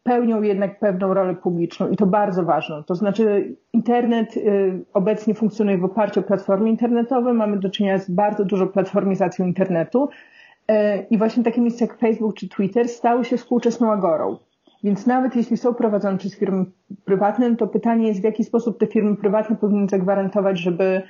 [0.02, 2.82] pełnią jednak pewną rolę publiczną i to bardzo ważną.
[2.82, 4.34] To znaczy internet
[4.94, 10.08] obecnie funkcjonuje w oparciu o platformy internetowe, mamy do czynienia z bardzo dużą platformizacją internetu,
[11.10, 14.36] I właśnie takie miejsca jak Facebook czy Twitter stały się współczesną agorą.
[14.84, 16.64] Więc nawet jeśli są prowadzone przez firmy
[17.04, 21.02] prywatne, to pytanie jest, w jaki sposób te firmy prywatne powinny zagwarantować, żeby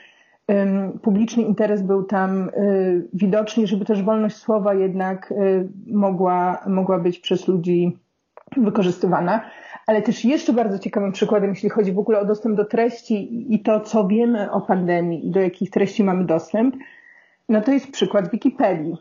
[1.03, 7.19] publiczny interes był tam y, widoczny, żeby też wolność słowa jednak y, mogła, mogła być
[7.19, 7.99] przez ludzi
[8.57, 9.41] wykorzystywana.
[9.87, 13.63] Ale też jeszcze bardzo ciekawym przykładem, jeśli chodzi w ogóle o dostęp do treści i
[13.63, 16.77] to, co wiemy o pandemii i do jakich treści mamy dostęp,
[17.49, 18.99] No to jest przykład Wikipedii, e,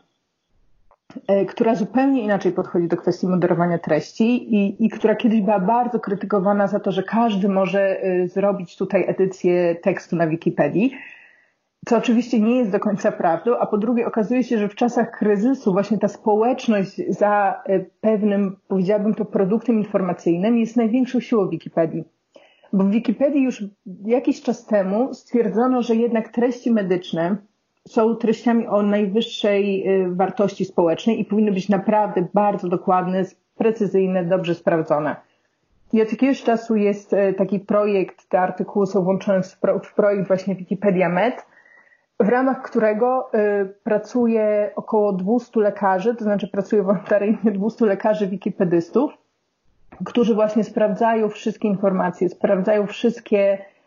[1.48, 6.66] która zupełnie inaczej podchodzi do kwestii moderowania treści i, i która kiedyś była bardzo krytykowana
[6.66, 10.94] za to, że każdy może e, zrobić tutaj edycję tekstu na Wikipedii
[11.88, 15.10] co oczywiście nie jest do końca prawdą, a po drugie okazuje się, że w czasach
[15.10, 22.04] kryzysu właśnie ta społeczność za e, pewnym, powiedziałabym to, produktem informacyjnym jest największą siłą Wikipedii.
[22.72, 23.64] Bo w Wikipedii już
[24.04, 27.36] jakiś czas temu stwierdzono, że jednak treści medyczne
[27.88, 33.24] są treściami o najwyższej e, wartości społecznej i powinny być naprawdę bardzo dokładne,
[33.56, 35.16] precyzyjne, dobrze sprawdzone.
[35.92, 39.42] I od jakiegoś czasu jest e, taki projekt, te artykuły są włączone
[39.84, 41.46] w projekt właśnie Wikipedia Med,
[42.20, 49.12] w ramach którego y, pracuje około 200 lekarzy, to znaczy pracuje wolontaryjnie 200 lekarzy wikipedystów,
[50.04, 53.77] którzy właśnie sprawdzają wszystkie informacje, sprawdzają wszystkie y,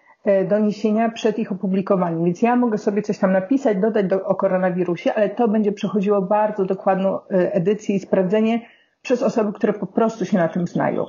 [0.49, 2.25] doniesienia przed ich opublikowaniem.
[2.25, 6.21] Więc ja mogę sobie coś tam napisać, dodać do, o koronawirusie, ale to będzie przechodziło
[6.21, 8.61] bardzo dokładną y, edycję i sprawdzenie
[9.01, 11.05] przez osoby, które po prostu się na tym znają.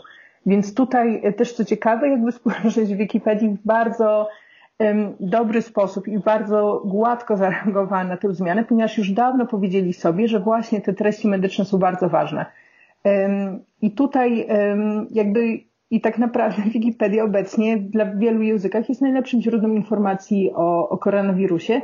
[0.46, 2.32] Więc tutaj y, też co ciekawe, jakby
[2.86, 4.28] w Wikipedii w bardzo
[5.20, 10.40] dobry sposób i bardzo gładko zareagowała na tę zmianę, ponieważ już dawno powiedzieli sobie, że
[10.40, 12.46] właśnie te treści medyczne są bardzo ważne.
[13.82, 14.46] I tutaj
[15.10, 15.60] jakby
[15.92, 21.80] i tak naprawdę Wikipedia obecnie dla wielu językach jest najlepszym źródłem informacji o, o koronawirusie,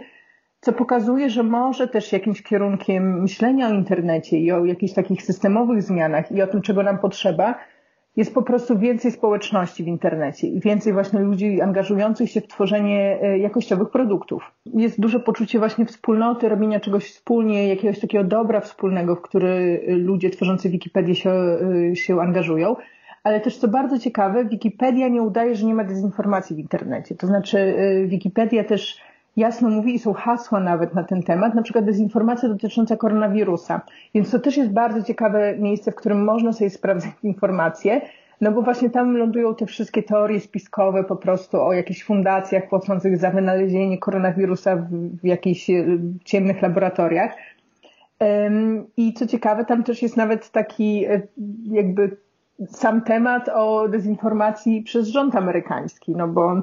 [0.61, 5.83] co pokazuje, że może też jakimś kierunkiem myślenia o internecie i o jakichś takich systemowych
[5.83, 7.55] zmianach i o tym, czego nam potrzeba,
[8.17, 13.19] jest po prostu więcej społeczności w internecie i więcej właśnie ludzi angażujących się w tworzenie
[13.23, 14.53] e, jakościowych produktów.
[14.67, 19.93] Jest duże poczucie właśnie wspólnoty, robienia czegoś wspólnie, jakiegoś takiego dobra wspólnego, w który e,
[19.93, 22.77] ludzie tworzący Wikipedię się, e, się angażują.
[23.25, 27.15] Ale też co bardzo ciekawe, Wikipedia nie udaje, że nie ma dezinformacji w internecie.
[27.15, 29.01] To znaczy Wikipedia też
[29.39, 33.81] jasno mówi i są hasła nawet na ten temat, na przykład dezinformacja dotycząca koronawirusa.
[34.15, 38.01] Więc to też jest bardzo ciekawe miejsce, w którym można sobie sprawdzać informacje,
[38.41, 43.19] no bo właśnie tam lądują te wszystkie teorie spiskowe po prostu o jakichś fundacjach płacących
[43.19, 44.89] za wynalezienie koronawirusa w,
[45.23, 45.85] w jakichś e,
[46.25, 47.33] ciemnych laboratoriach.
[48.97, 51.23] I co ciekawe, tam też jest nawet taki e,
[51.65, 52.17] jakby
[52.67, 56.63] sam temat o dezinformacji przez rząd amerykański, no bo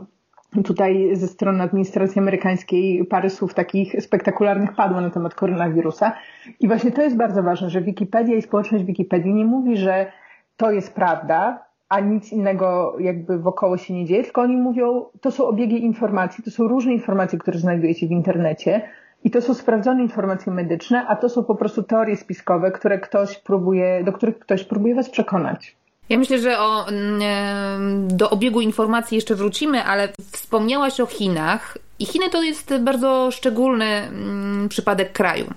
[0.63, 6.11] Tutaj ze strony administracji amerykańskiej parę słów takich spektakularnych padło na temat koronawirusa.
[6.59, 10.11] I właśnie to jest bardzo ważne, że Wikipedia i społeczność Wikipedii nie mówi, że
[10.57, 15.31] to jest prawda, a nic innego jakby wokoło się nie dzieje, tylko oni mówią, to
[15.31, 18.81] są obiegi informacji, to są różne informacje, które znajdujecie w internecie
[19.23, 23.37] i to są sprawdzone informacje medyczne, a to są po prostu teorie spiskowe, które ktoś
[23.37, 25.77] próbuje, do których ktoś próbuje was przekonać.
[26.09, 32.05] Ja myślę, że o, mm, do obiegu informacji jeszcze wrócimy, ale wspomniałaś o Chinach i
[32.05, 35.53] Chiny to jest bardzo szczególny mm, przypadek kraju.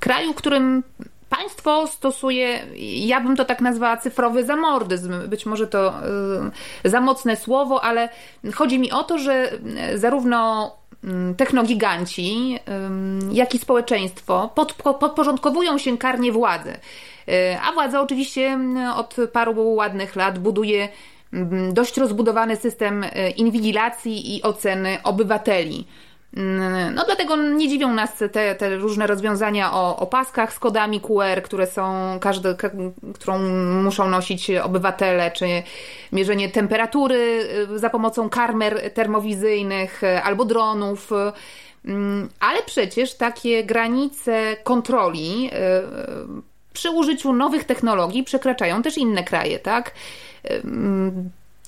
[0.00, 0.82] Kraju, którym
[1.28, 2.66] państwo stosuje,
[3.06, 5.28] ja bym to tak nazwała cyfrowy zamordyzm.
[5.28, 5.94] Być może to
[6.84, 8.08] y, za mocne słowo, ale
[8.54, 9.50] chodzi mi o to, że
[9.94, 10.70] zarówno
[11.04, 12.58] mm, technogiganci,
[13.32, 14.50] jak i społeczeństwo
[15.00, 16.72] podporządkowują się karnie władzy.
[17.28, 18.58] E, a władza oczywiście
[18.96, 20.88] od paru ładnych lat buduje
[21.72, 25.86] dość rozbudowany system e, inwigilacji i oceny obywateli.
[26.94, 31.42] No dlatego nie dziwią nas te, te różne rozwiązania o, o paskach z kodami QR,
[31.42, 32.56] które są każdy,
[33.14, 33.38] którą
[33.82, 35.46] muszą nosić obywatele, czy
[36.12, 41.10] mierzenie temperatury e, za pomocą karmer termowizyjnych albo dronów.
[42.40, 45.50] Ale przecież takie granice kontroli
[46.76, 49.92] przy użyciu nowych technologii przekraczają też inne kraje, tak?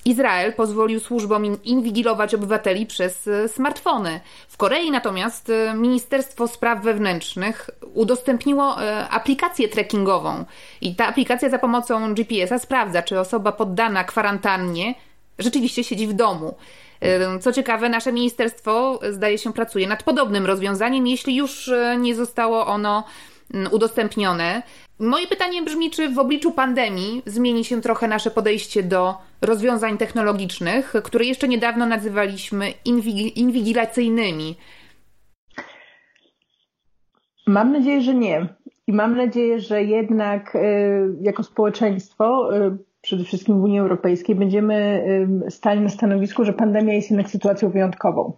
[0.05, 4.19] Izrael pozwolił służbom inwigilować obywateli przez e, smartfony.
[4.47, 10.45] W Korei natomiast e, Ministerstwo Spraw Wewnętrznych udostępniło e, aplikację trekkingową
[10.81, 14.95] i ta aplikacja za pomocą GPS-a sprawdza, czy osoba poddana kwarantannie
[15.39, 16.55] rzeczywiście siedzi w domu.
[17.41, 23.03] Co ciekawe, nasze ministerstwo zdaje się pracuje nad podobnym rozwiązaniem, jeśli już nie zostało ono
[23.71, 24.61] udostępnione.
[24.99, 30.93] Moje pytanie brzmi, czy w obliczu pandemii zmieni się trochę nasze podejście do rozwiązań technologicznych,
[31.03, 32.73] które jeszcze niedawno nazywaliśmy
[33.35, 34.55] inwigilacyjnymi?
[37.47, 38.47] Mam nadzieję, że nie.
[38.87, 40.59] I mam nadzieję, że jednak y,
[41.21, 45.03] jako społeczeństwo, y, przede wszystkim w Unii Europejskiej, będziemy
[45.47, 48.33] y, stali na stanowisku, że pandemia jest jednak sytuacją wyjątkową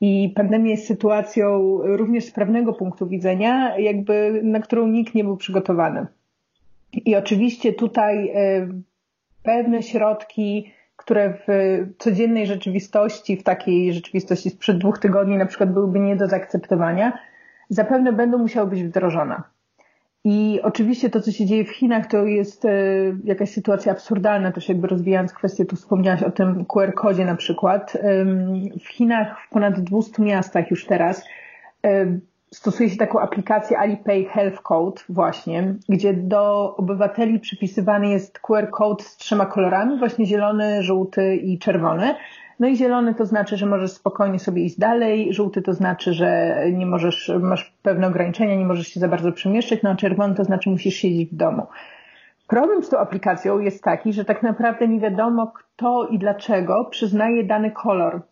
[0.00, 5.36] i pandemia jest sytuacją również z prawnego punktu widzenia, jakby na którą nikt nie był
[5.36, 6.06] przygotowany.
[6.92, 8.68] I oczywiście tutaj e,
[9.42, 11.46] pewne środki, które w
[11.98, 17.18] codziennej rzeczywistości, w takiej rzeczywistości sprzed dwóch tygodni na przykład byłyby nie do zaakceptowania,
[17.68, 19.42] zapewne będą musiały być wdrożone.
[20.24, 22.70] I oczywiście to, co się dzieje w Chinach, to jest e,
[23.24, 27.96] jakaś sytuacja absurdalna, też jakby rozwijając kwestię, tu wspomniałaś o tym QR-kodzie na przykład.
[28.84, 31.24] W Chinach w ponad 200 miastach już teraz
[32.52, 39.04] stosuje się taką aplikację Alipay Health Code właśnie, gdzie do obywateli przypisywany jest QR code
[39.04, 42.14] z trzema kolorami, właśnie zielony, żółty i czerwony.
[42.58, 46.56] No i zielony to znaczy, że możesz spokojnie sobie iść dalej, żółty to znaczy, że
[46.72, 50.44] nie możesz, masz pewne ograniczenia, nie możesz się za bardzo przemieszczać, no a czerwony to
[50.44, 51.66] znaczy musisz siedzieć w domu.
[52.48, 57.44] Problem z tą aplikacją jest taki, że tak naprawdę nie wiadomo kto i dlaczego przyznaje
[57.44, 58.22] dany kolor.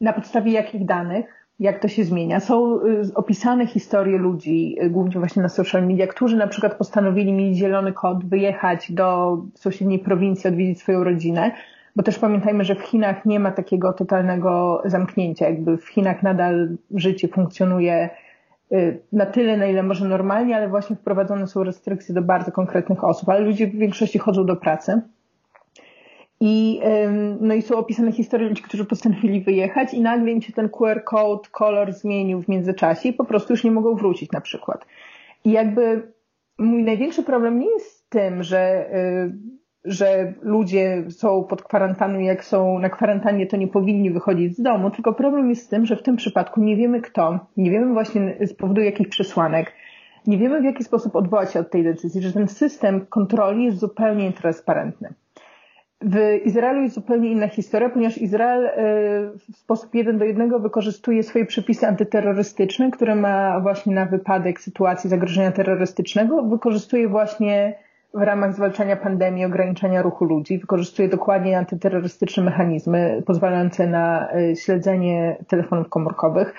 [0.00, 2.40] Na podstawie jakich danych, jak to się zmienia.
[2.40, 7.32] Są y, opisane historie ludzi, y, głównie właśnie na social media, którzy na przykład postanowili
[7.32, 11.52] mieć zielony kod, wyjechać do sąsiedniej prowincji, odwiedzić swoją rodzinę,
[11.96, 15.48] bo też pamiętajmy, że w Chinach nie ma takiego totalnego zamknięcia.
[15.48, 18.10] Jakby w Chinach nadal życie funkcjonuje
[18.72, 23.04] y, na tyle, na ile może normalnie, ale właśnie wprowadzone są restrykcje do bardzo konkretnych
[23.04, 25.00] osób, ale ludzie w większości chodzą do pracy.
[26.44, 26.80] I,
[27.40, 31.04] no i są opisane historie ludzi, którzy postanowili wyjechać i nagle im się ten QR
[31.04, 34.86] code, kolor zmienił w międzyczasie i po prostu już nie mogą wrócić na przykład.
[35.44, 36.12] I jakby
[36.58, 39.32] mój największy problem nie jest z tym, że, y,
[39.84, 44.90] że ludzie są pod kwarantanną, jak są na kwarantannie, to nie powinni wychodzić z domu,
[44.90, 48.36] tylko problem jest z tym, że w tym przypadku nie wiemy kto, nie wiemy właśnie
[48.40, 49.72] z powodu jakich przesłanek,
[50.26, 53.78] nie wiemy w jaki sposób odwołać się od tej decyzji, że ten system kontroli jest
[53.78, 55.14] zupełnie nietransparentny.
[56.04, 58.72] W Izraelu jest zupełnie inna historia, ponieważ Izrael e,
[59.52, 65.10] w sposób jeden do jednego wykorzystuje swoje przepisy antyterrorystyczne, które ma właśnie na wypadek sytuacji
[65.10, 67.74] zagrożenia terrorystycznego, wykorzystuje właśnie
[68.14, 75.36] w ramach zwalczania pandemii, ograniczania ruchu ludzi, wykorzystuje dokładnie antyterrorystyczne mechanizmy pozwalające na e, śledzenie
[75.48, 76.54] telefonów komórkowych.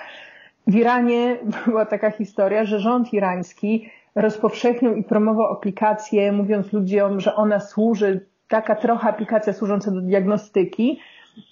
[0.66, 1.36] W Iranie
[1.66, 8.26] była taka historia, że rząd irański rozpowszechnił i promował aplikację, mówiąc ludziom, że ona służy
[8.48, 11.00] taka trochę aplikacja służąca do diagnostyki.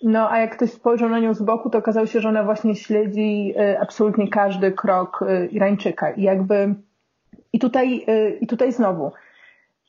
[0.03, 2.75] No a jak ktoś spojrzał na nią z boku, to okazało się, że ona właśnie
[2.75, 6.11] śledzi e, absolutnie każdy krok e, Irańczyka.
[6.11, 6.75] I jakby
[7.53, 8.07] i tutaj,
[8.41, 9.13] i tutaj znowu,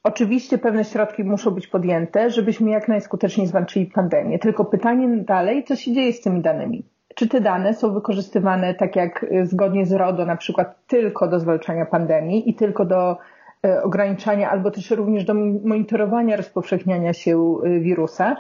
[0.03, 4.39] oczywiście pewne środki muszą być podjęte, żebyśmy jak najskuteczniej zwalczyli pandemię.
[4.39, 6.83] Tylko pytanie dalej, co się dzieje z tymi danymi?
[7.15, 11.85] Czy te dane są wykorzystywane tak jak zgodnie z RODO, na przykład tylko do zwalczania
[11.85, 13.17] pandemii i tylko do
[13.65, 15.33] E, ograniczania albo też również do
[15.63, 18.35] monitorowania rozpowszechniania się e, wirusa,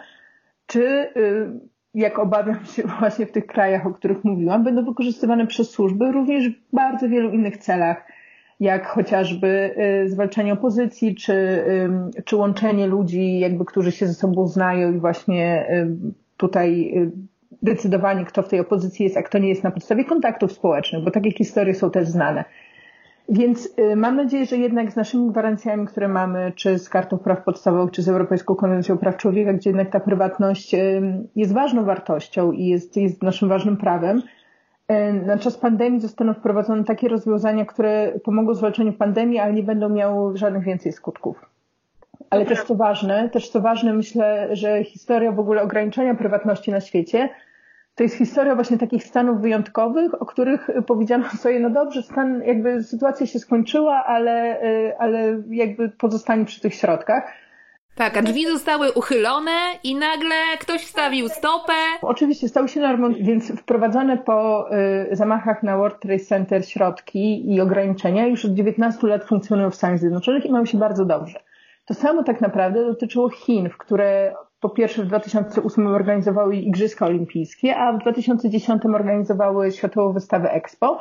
[0.67, 1.09] czy
[1.93, 6.49] jak obawiam się właśnie w tych krajach, o których mówiłam, będą wykorzystywane przez służby również
[6.49, 8.07] w bardzo wielu innych celach,
[8.59, 9.75] jak chociażby
[10.07, 11.63] zwalczanie opozycji, czy,
[12.25, 15.67] czy łączenie ludzi, jakby, którzy się ze sobą znają i właśnie
[16.37, 16.93] tutaj
[17.63, 21.11] decydowanie, kto w tej opozycji jest, a kto nie jest na podstawie kontaktów społecznych, bo
[21.11, 22.45] takie historie są też znane.
[23.29, 27.43] Więc y, mam nadzieję, że jednak z naszymi gwarancjami, które mamy, czy z Kartą Praw
[27.43, 31.01] Podstawowych, czy z Europejską Konwencją Praw Człowieka, gdzie jednak ta prywatność y,
[31.35, 34.21] jest ważną wartością i jest, jest naszym ważnym prawem, y,
[35.25, 39.89] na czas pandemii zostaną wprowadzone takie rozwiązania, które pomogą w zwalczaniu pandemii, ale nie będą
[39.89, 41.45] miały żadnych więcej skutków.
[42.29, 46.79] Ale też co ważne, też co ważne, myślę, że historia w ogóle ograniczenia prywatności na
[46.79, 47.29] świecie
[47.95, 52.83] to jest historia właśnie takich stanów wyjątkowych, o których powiedziano sobie, no dobrze, stan, jakby
[52.83, 57.31] sytuacja się skończyła, ale, y, ale jakby pozostanie przy tych środkach.
[57.95, 59.51] Tak, a drzwi zostały uchylone
[59.83, 61.73] i nagle ktoś wstawił stopę.
[62.01, 64.67] Oczywiście stał się normą, więc wprowadzone po
[65.11, 69.75] y, zamachach na World Trade Center środki i ograniczenia już od 19 lat funkcjonują w
[69.75, 71.39] Stanach Zjednoczonych i mają się bardzo dobrze.
[71.85, 77.77] To samo tak naprawdę dotyczyło Chin, w które po pierwsze w 2008 organizowały Igrzyska Olimpijskie,
[77.77, 80.99] a w 2010 organizowały Światową Wystawę Expo.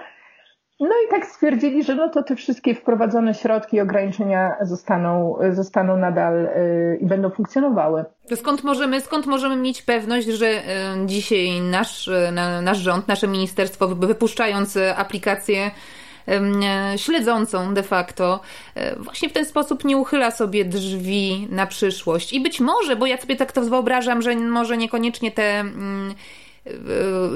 [0.82, 5.96] No i tak stwierdzili, że no to te wszystkie wprowadzone środki i ograniczenia zostaną, zostaną
[5.96, 8.04] nadal yy, i będą funkcjonowały.
[8.34, 10.60] Skąd możemy, skąd możemy mieć pewność, że yy,
[11.06, 15.70] dzisiaj nasz, yy, nasz rząd, nasze ministerstwo wypuszczając aplikację
[16.96, 18.40] śledzącą de facto,
[18.98, 22.32] właśnie w ten sposób nie uchyla sobie drzwi na przyszłość.
[22.32, 26.14] I być może, bo ja sobie tak to wyobrażam, że może niekoniecznie te mm,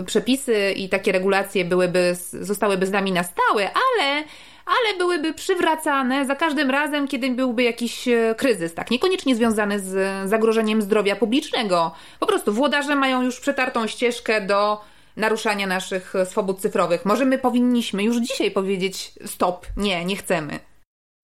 [0.06, 4.24] przepisy i takie regulacje byłyby, zostałyby z nami na stałe, ale
[4.66, 8.90] ale byłyby przywracane za każdym razem, kiedy byłby jakiś kryzys, tak?
[8.90, 11.92] Niekoniecznie związany z zagrożeniem zdrowia publicznego.
[12.20, 14.80] Po prostu włodarze mają już przetartą ścieżkę do
[15.16, 17.04] naruszania naszych swobód cyfrowych.
[17.04, 20.58] Może my powinniśmy już dzisiaj powiedzieć stop, nie, nie chcemy.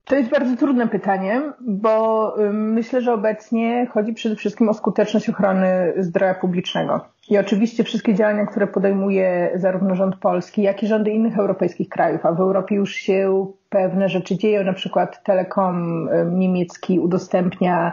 [0.04, 5.92] To jest bardzo trudne pytanie, bo myślę, że obecnie chodzi przede wszystkim o skuteczność ochrony
[5.96, 7.00] zdrowia publicznego.
[7.30, 12.26] I oczywiście wszystkie działania, które podejmuje zarówno rząd polski, jak i rządy innych europejskich krajów,
[12.26, 17.92] a w Europie już się pewne rzeczy dzieją, na przykład Telekom niemiecki udostępnia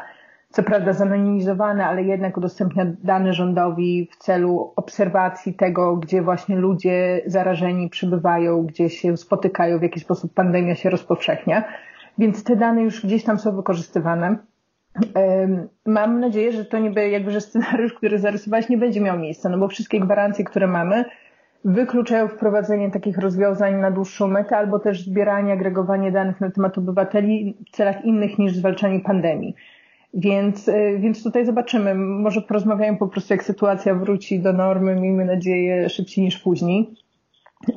[0.52, 7.22] co prawda zanonimizowane, ale jednak udostępnia dane rządowi w celu obserwacji tego, gdzie właśnie ludzie
[7.26, 11.64] zarażeni przybywają, gdzie się spotykają, w jaki sposób pandemia się rozpowszechnia.
[12.20, 14.38] Więc te dane już gdzieś tam są wykorzystywane.
[15.86, 19.58] Mam nadzieję, że to niby jakby, że scenariusz, który zarysowałeś nie będzie miał miejsca, no
[19.58, 21.06] bo wszystkie gwarancje, które mamy,
[21.66, 27.58] wykluczają wprowadzenie takich rozwiązań na dłuższą metę albo też zbieranie, agregowanie danych na temat obywateli
[27.68, 29.56] w celach innych niż zwalczanie pandemii.
[30.14, 31.96] Więc, e, więc tutaj zobaczymy.
[31.96, 36.90] Może porozmawiają po prostu, jak sytuacja wróci do normy, miejmy nadzieję, szybciej niż później.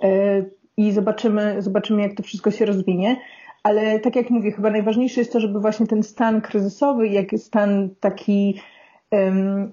[0.03, 0.45] E,
[0.77, 3.17] I zobaczymy, zobaczymy, jak to wszystko się rozwinie.
[3.63, 7.91] Ale tak jak mówię, chyba najważniejsze jest to, żeby właśnie ten stan kryzysowy, jak stan
[8.01, 8.61] taki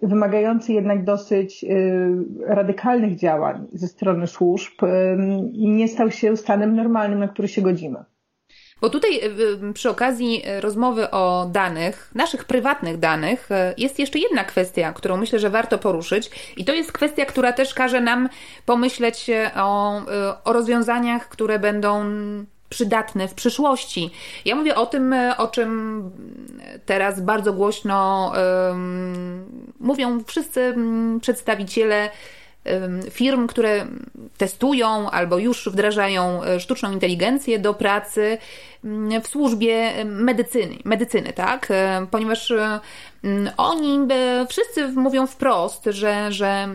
[0.02, 4.74] wymagający jednak dosyć um, radykalnych działań ze strony służb,
[5.54, 8.04] nie stał się stanem normalnym, na który się godzimy.
[8.82, 9.10] Bo tutaj
[9.74, 15.50] przy okazji rozmowy o danych, naszych prywatnych danych, jest jeszcze jedna kwestia, którą myślę, że
[15.50, 18.30] warto poruszyć, i to jest kwestia, która też każe nam
[18.66, 20.02] pomyśleć o,
[20.44, 22.06] o rozwiązaniach, które będą
[22.70, 24.12] przydatne w przyszłości.
[24.46, 26.12] Ja mówię o tym, o czym
[26.86, 28.32] teraz bardzo głośno
[28.68, 30.76] um, mówią wszyscy
[31.22, 32.10] przedstawiciele
[33.10, 33.86] firm, które
[34.38, 38.38] testują albo już wdrażają e, sztuczną inteligencję do pracy
[39.24, 41.68] w służbie medycyny, medycyny tak?
[41.72, 42.54] E, ponieważ
[43.58, 44.00] oni
[44.50, 46.70] wszyscy mówią wprost, że, że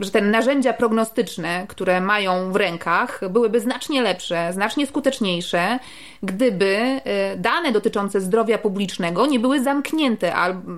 [0.00, 5.78] że te narzędzia prognostyczne, które mają w rękach, byłyby znacznie lepsze, znacznie skuteczniejsze,
[6.22, 10.34] gdyby e, dane dotyczące zdrowia publicznego nie były zamknięte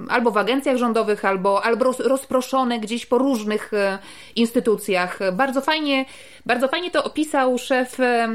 [0.08, 3.98] albo w agencjach rządowych, albo, albo rozproszone gdzieś po różnych e,
[4.36, 5.18] instytucjach.
[5.32, 6.04] Bardzo fajnie,
[6.46, 8.28] bardzo fajnie to opisał szef e,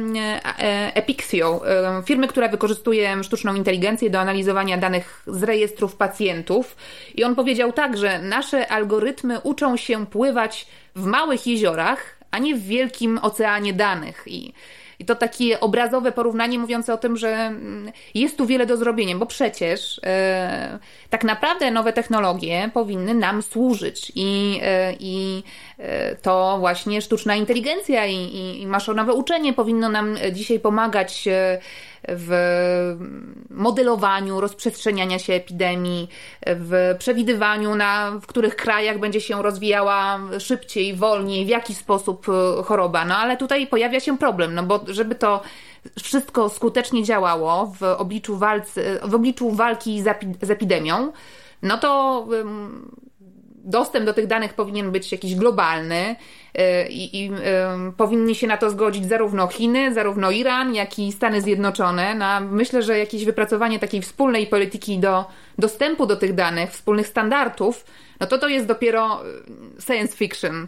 [0.95, 1.61] Epixio,
[2.05, 6.75] firmy, która wykorzystuje sztuczną inteligencję do analizowania danych z rejestrów pacjentów.
[7.15, 12.55] I on powiedział tak, że nasze algorytmy uczą się pływać w małych jeziorach, a nie
[12.55, 14.23] w wielkim oceanie danych.
[14.27, 14.53] I,
[14.99, 19.15] i to takie obrazowe porównanie mówiące o tym, że mm, jest tu wiele do zrobienia,
[19.15, 20.79] bo przecież e,
[21.09, 25.43] tak naprawdę nowe technologie powinny nam służyć i, e, i
[25.77, 31.59] e, to właśnie sztuczna inteligencja i, i, i maszynowe uczenie powinno nam dzisiaj pomagać e,
[32.07, 32.31] w
[33.49, 36.09] modelowaniu rozprzestrzeniania się epidemii,
[36.45, 42.63] w przewidywaniu, na, w których krajach będzie się rozwijała szybciej, wolniej, w jaki sposób e,
[42.63, 43.05] choroba.
[43.05, 45.41] No ale tutaj pojawia się problem, no bo żeby to
[46.03, 51.11] wszystko skutecznie działało w obliczu, walcy, w obliczu walki z, z epidemią,
[51.61, 52.25] no to
[53.65, 56.15] dostęp do tych danych powinien być jakiś globalny
[56.89, 57.31] i, i
[57.97, 62.15] powinni się na to zgodzić zarówno Chiny, zarówno Iran, jak i Stany Zjednoczone.
[62.15, 65.25] No, myślę, że jakieś wypracowanie takiej wspólnej polityki do
[65.57, 67.85] dostępu do tych danych, wspólnych standardów,
[68.19, 69.19] no to to jest dopiero
[69.77, 70.67] y, science fiction.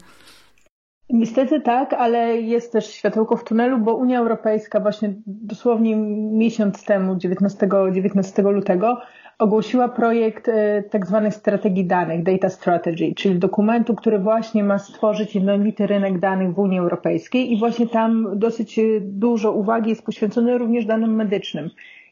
[1.09, 5.95] Niestety tak, ale jest też światełko w tunelu, bo Unia Europejska właśnie dosłownie
[6.31, 9.01] miesiąc temu, 19, 19 lutego,
[9.39, 15.35] ogłosiła projekt e, tak zwanej strategii danych, Data Strategy, czyli dokumentu, który właśnie ma stworzyć
[15.35, 20.57] jednolity rynek danych w Unii Europejskiej i właśnie tam dosyć e, dużo uwagi jest poświęcone
[20.57, 21.69] również danym medycznym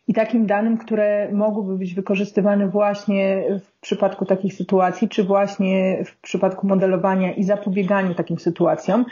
[0.07, 6.21] i takim danym, które mogłyby być wykorzystywane właśnie w przypadku takich sytuacji, czy właśnie w
[6.21, 9.05] przypadku modelowania i zapobieganiu takim sytuacjom.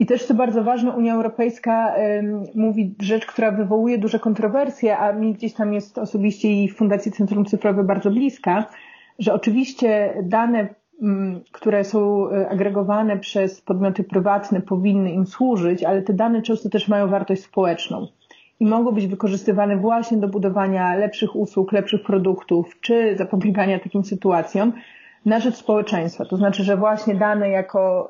[0.00, 1.94] I też co bardzo ważne, Unia Europejska
[2.54, 7.44] mówi rzecz, która wywołuje duże kontrowersje, a mi gdzieś tam jest osobiście i Fundacji Centrum
[7.44, 8.66] Cyfrowe bardzo bliska,
[9.18, 10.68] że oczywiście dane,
[11.52, 16.88] które są e, agregowane przez podmioty prywatne powinny im służyć, ale te dane często też
[16.88, 18.06] mają wartość społeczną
[18.60, 24.72] i mogą być wykorzystywane właśnie do budowania lepszych usług, lepszych produktów, czy zapobiegania takim sytuacjom
[25.26, 26.24] na rzecz społeczeństwa.
[26.24, 28.08] To znaczy, że właśnie dane jako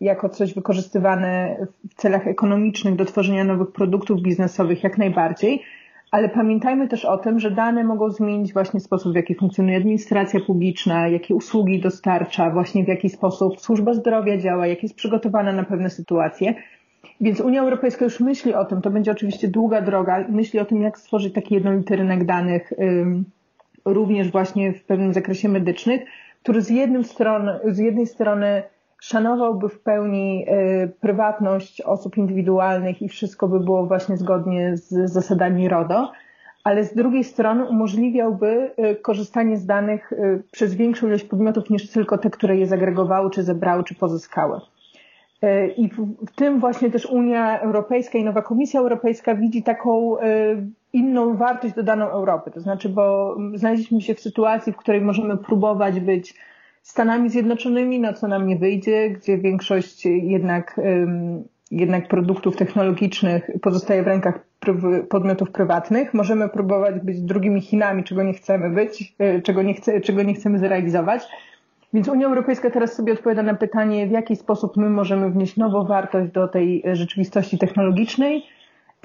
[0.00, 1.56] jako coś wykorzystywane
[1.90, 5.62] w celach ekonomicznych do tworzenia nowych produktów biznesowych jak najbardziej,
[6.10, 10.40] ale pamiętajmy też o tym, że dane mogą zmienić właśnie sposób, w jaki funkcjonuje administracja
[10.40, 15.64] publiczna, jakie usługi dostarcza, właśnie w jaki sposób służba zdrowia działa, jak jest przygotowana na
[15.64, 16.54] pewne sytuacje.
[17.20, 20.82] Więc Unia Europejska już myśli o tym, to będzie oczywiście długa droga, myśli o tym,
[20.82, 22.72] jak stworzyć taki jednolity rynek danych,
[23.84, 26.00] również właśnie w pewnym zakresie medycznych,
[26.42, 28.62] który z, jednym stron, z jednej strony
[29.06, 35.68] szanowałby w pełni y, prywatność osób indywidualnych i wszystko by było właśnie zgodnie z zasadami
[35.68, 36.12] RODO,
[36.64, 41.90] ale z drugiej strony umożliwiałby y, korzystanie z danych y, przez większą ilość podmiotów niż
[41.90, 44.60] tylko te, które je zagregowały, czy zebrały, czy pozyskały.
[45.76, 45.96] I w,
[46.26, 50.16] w tym właśnie też Unia Europejska i nowa Komisja Europejska widzi taką
[50.92, 52.50] inną wartość dodaną Europy.
[52.50, 56.34] To znaczy, bo znaleźliśmy się w sytuacji, w której możemy próbować być
[56.86, 60.80] Stanami Zjednoczonymi, no co nam nie wyjdzie, gdzie większość jednak,
[61.70, 64.38] jednak produktów technologicznych pozostaje w rękach
[65.08, 66.14] podmiotów prywatnych.
[66.14, 70.34] Możemy próbować być drugimi Chinami, czego nie chcemy być, e, czego nie, chce, czego nie
[70.34, 71.22] chcemy zrealizować.
[71.92, 75.84] Więc Unia Europejska teraz sobie odpowiada na pytanie, w jaki sposób my możemy wnieść nową
[75.84, 78.42] wartość do tej rzeczywistości technologicznej,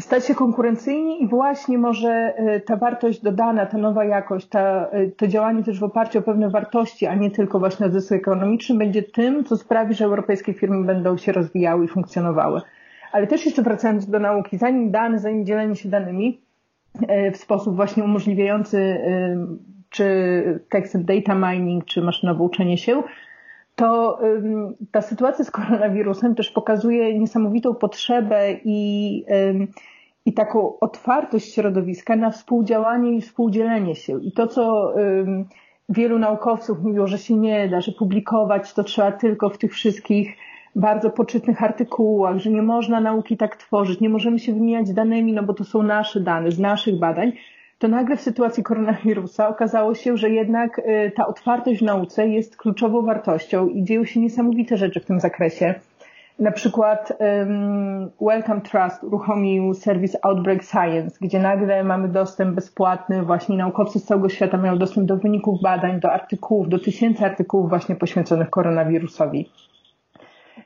[0.01, 5.07] stać się konkurencyjni i właśnie może e, ta wartość dodana, ta nowa jakość, ta, e,
[5.07, 8.77] to działanie też w oparciu o pewne wartości, a nie tylko właśnie o zysk ekonomiczny,
[8.77, 12.61] będzie tym, co sprawi, że europejskie firmy będą się rozwijały i funkcjonowały.
[13.11, 16.41] Ale też jeszcze wracając do nauki, zanim dane, zanim dzielenie się danymi
[17.07, 19.01] e, w sposób właśnie umożliwiający
[19.89, 23.03] czy text data mining, czy maszynowe uczenie się,
[23.75, 24.19] to
[24.91, 29.25] ta sytuacja z koronawirusem też pokazuje niesamowitą potrzebę i,
[30.25, 34.21] i taką otwartość środowiska na współdziałanie i współdzielenie się.
[34.21, 34.93] I to, co
[35.89, 40.37] wielu naukowców mówiło, że się nie da, że publikować to trzeba tylko w tych wszystkich
[40.75, 45.43] bardzo poczytnych artykułach, że nie można nauki tak tworzyć, nie możemy się wymieniać danymi, no
[45.43, 47.31] bo to są nasze dane z naszych badań
[47.81, 52.57] to nagle w sytuacji koronawirusa okazało się, że jednak y, ta otwartość w nauce jest
[52.57, 55.75] kluczową wartością i dzieją się niesamowite rzeczy w tym zakresie.
[56.41, 63.57] Na przykład um, Welcome Trust uruchomił serwis Outbreak Science, gdzie nagle mamy dostęp bezpłatny, właśnie
[63.57, 67.95] naukowcy z całego świata mają dostęp do wyników badań, do artykułów, do tysięcy artykułów właśnie
[67.95, 69.49] poświęconych koronawirusowi.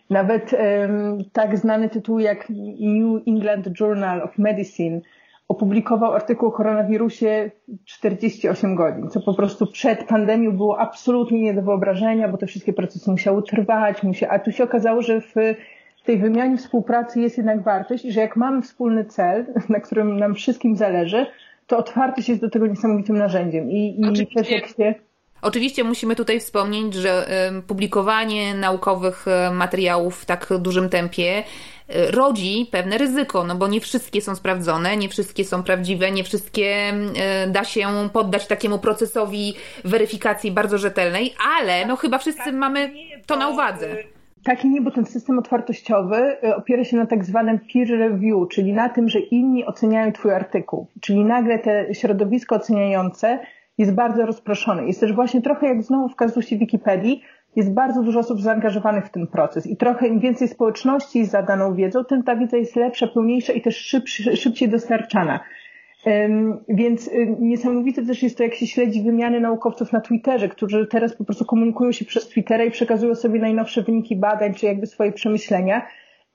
[0.09, 2.49] Nawet um, tak znany tytuł jak
[2.79, 5.01] New England Journal of Medicine
[5.47, 7.51] opublikował artykuł o koronawirusie
[7.85, 12.73] 48 godzin, co po prostu przed pandemią było absolutnie nie do wyobrażenia, bo te wszystkie
[12.73, 15.33] procesy musiały trwać, musia, a tu się okazało, że w
[16.05, 20.35] tej wymianie współpracy jest jednak wartość i że jak mamy wspólny cel, na którym nam
[20.35, 21.25] wszystkim zależy,
[21.67, 23.71] to otwartość jest do tego niesamowitym narzędziem.
[23.71, 24.95] I, i też jak się
[25.45, 27.27] Oczywiście musimy tutaj wspomnieć, że
[27.67, 31.43] publikowanie naukowych e, materiałów w tak dużym tempie
[31.89, 36.23] e, rodzi pewne ryzyko, no bo nie wszystkie są sprawdzone, nie wszystkie są prawdziwe, nie
[36.23, 42.91] wszystkie e, da się poddać takiemu procesowi weryfikacji bardzo rzetelnej, ale no chyba wszyscy mamy
[43.25, 43.87] to na uwadze.
[44.43, 48.73] Tak i nie, bo ten system otwartościowy opiera się na tak zwanym peer review, czyli
[48.73, 50.87] na tym, że inni oceniają Twój artykuł.
[51.01, 53.39] Czyli nagle te środowisko oceniające
[53.77, 54.87] jest bardzo rozproszony.
[54.87, 57.21] Jest też właśnie trochę jak znowu w kazusie Wikipedii,
[57.55, 61.75] jest bardzo dużo osób zaangażowanych w ten proces i trochę im więcej społeczności za daną
[61.75, 63.95] wiedzą, tym ta wiedza jest lepsza, pełniejsza i też
[64.35, 65.39] szybciej, dostarczana.
[66.69, 71.15] Więc y, niesamowite też jest to, jak się śledzi wymiany naukowców na Twitterze, którzy teraz
[71.15, 75.11] po prostu komunikują się przez Twittera i przekazują sobie najnowsze wyniki badań, czy jakby swoje
[75.11, 75.87] przemyślenia.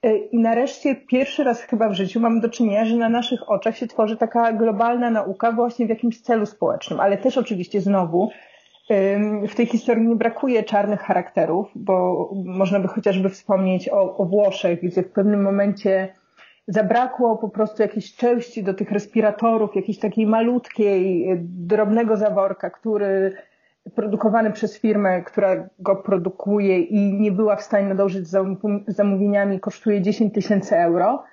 [0.02, 3.76] E, I nareszcie pierwszy raz chyba w życiu mamy do czynienia, że na naszych oczach
[3.76, 8.30] się tworzy taka globalna nauka właśnie w jakimś celu społecznym, ale też oczywiście znowu
[9.48, 14.82] w tej historii nie brakuje czarnych charakterów, bo można by chociażby wspomnieć o, o Włoszech,
[14.82, 16.14] gdzie w pewnym momencie
[16.68, 23.36] zabrakło po prostu jakiejś części do tych respiratorów, jakiejś takiej malutkiej, drobnego zaworka, który
[23.94, 28.36] produkowany przez firmę, która go produkuje i nie była w stanie nadążyć z
[28.86, 31.24] zamówieniami, kosztuje 10 tysięcy euro.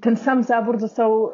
[0.00, 1.32] Ten sam zawór został e,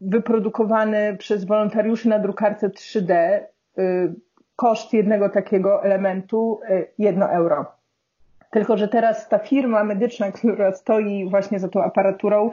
[0.00, 3.12] wyprodukowany przez wolontariuszy na drukarce 3D.
[3.12, 3.42] E,
[4.56, 6.60] koszt jednego takiego elementu
[6.98, 7.66] 1 e, euro.
[8.50, 12.50] Tylko, że teraz ta firma medyczna, która stoi właśnie za tą aparaturą,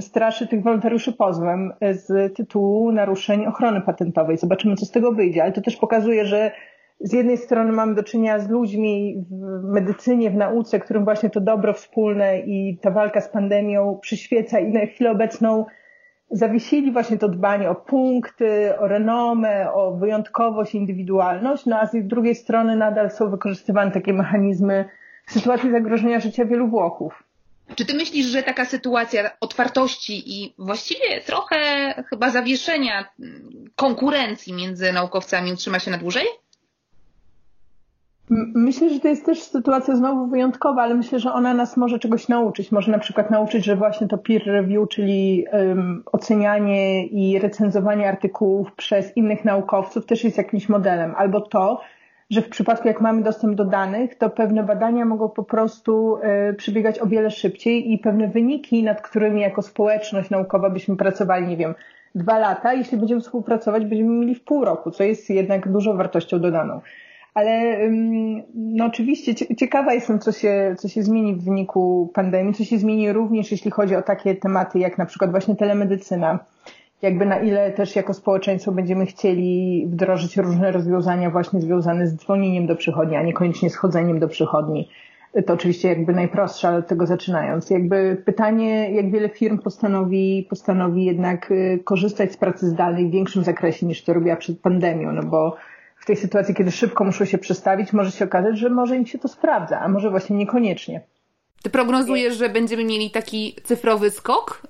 [0.00, 4.36] straszy tych wolontariuszy pozwem z tytułu naruszeń ochrony patentowej.
[4.36, 6.50] Zobaczymy, co z tego wyjdzie, ale to też pokazuje, że
[7.00, 11.40] z jednej strony mamy do czynienia z ludźmi w medycynie, w nauce, którym właśnie to
[11.40, 15.64] dobro wspólne i ta walka z pandemią przyświeca i na chwilę obecną
[16.30, 22.34] zawiesili właśnie to dbanie o punkty, o renomę, o wyjątkowość, indywidualność, no a z drugiej
[22.34, 24.84] strony nadal są wykorzystywane takie mechanizmy
[25.26, 27.25] w sytuacji zagrożenia życia wielu Włochów.
[27.74, 31.58] Czy ty myślisz, że taka sytuacja otwartości i właściwie trochę
[32.10, 33.04] chyba zawieszenia
[33.76, 36.26] konkurencji między naukowcami utrzyma się na dłużej?
[38.54, 42.28] Myślę, że to jest też sytuacja znowu wyjątkowa, ale myślę, że ona nas może czegoś
[42.28, 42.72] nauczyć.
[42.72, 48.72] Może na przykład nauczyć, że właśnie to peer review, czyli um, ocenianie i recenzowanie artykułów
[48.72, 51.14] przez innych naukowców też jest jakimś modelem.
[51.16, 51.80] Albo to,
[52.30, 56.16] że w przypadku jak mamy dostęp do danych, to pewne badania mogą po prostu
[56.50, 61.46] y, przebiegać o wiele szybciej i pewne wyniki, nad którymi jako społeczność naukowa byśmy pracowali,
[61.46, 61.74] nie wiem,
[62.14, 66.40] dwa lata, jeśli będziemy współpracować, będziemy mieli w pół roku, co jest jednak dużą wartością
[66.40, 66.80] dodaną.
[67.34, 67.78] Ale
[68.54, 73.12] no oczywiście ciekawa jestem, co się, co się zmieni w wyniku pandemii, co się zmieni
[73.12, 76.38] również, jeśli chodzi o takie tematy jak na przykład właśnie telemedycyna.
[77.02, 82.66] Jakby na ile też jako społeczeństwo będziemy chcieli wdrożyć różne rozwiązania właśnie związane z dzwonieniem
[82.66, 84.88] do przychodni, a niekoniecznie z chodzeniem do przychodni.
[85.46, 87.70] To oczywiście jakby najprostsze, ale od tego zaczynając.
[87.70, 93.44] Jakby pytanie, jak wiele firm postanowi, postanowi jednak y, korzystać z pracy zdalnej w większym
[93.44, 95.56] zakresie niż to robiła przed pandemią, no bo
[95.96, 99.18] w tej sytuacji, kiedy szybko muszą się przestawić, może się okazać, że może im się
[99.18, 101.00] to sprawdza, a może właśnie niekoniecznie.
[101.62, 104.62] Ty prognozujesz, że będziemy mieli taki cyfrowy skok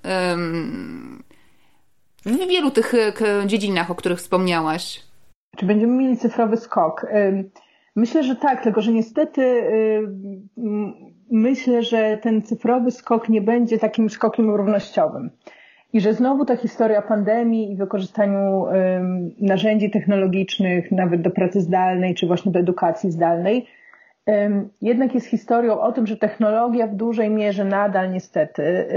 [2.27, 2.93] w wielu tych
[3.47, 5.03] dziedzinach, o których wspomniałaś?
[5.57, 7.07] Czy będziemy mieli cyfrowy skok?
[7.97, 9.63] Myślę, że tak, tylko że niestety
[11.31, 15.31] myślę, że ten cyfrowy skok nie będzie takim skokiem równościowym.
[15.93, 18.65] I że znowu ta historia pandemii i wykorzystaniu
[19.41, 23.67] narzędzi technologicznych, nawet do pracy zdalnej, czy właśnie do edukacji zdalnej,
[24.83, 28.89] jednak jest historią o tym, że technologia w dużej mierze nadal niestety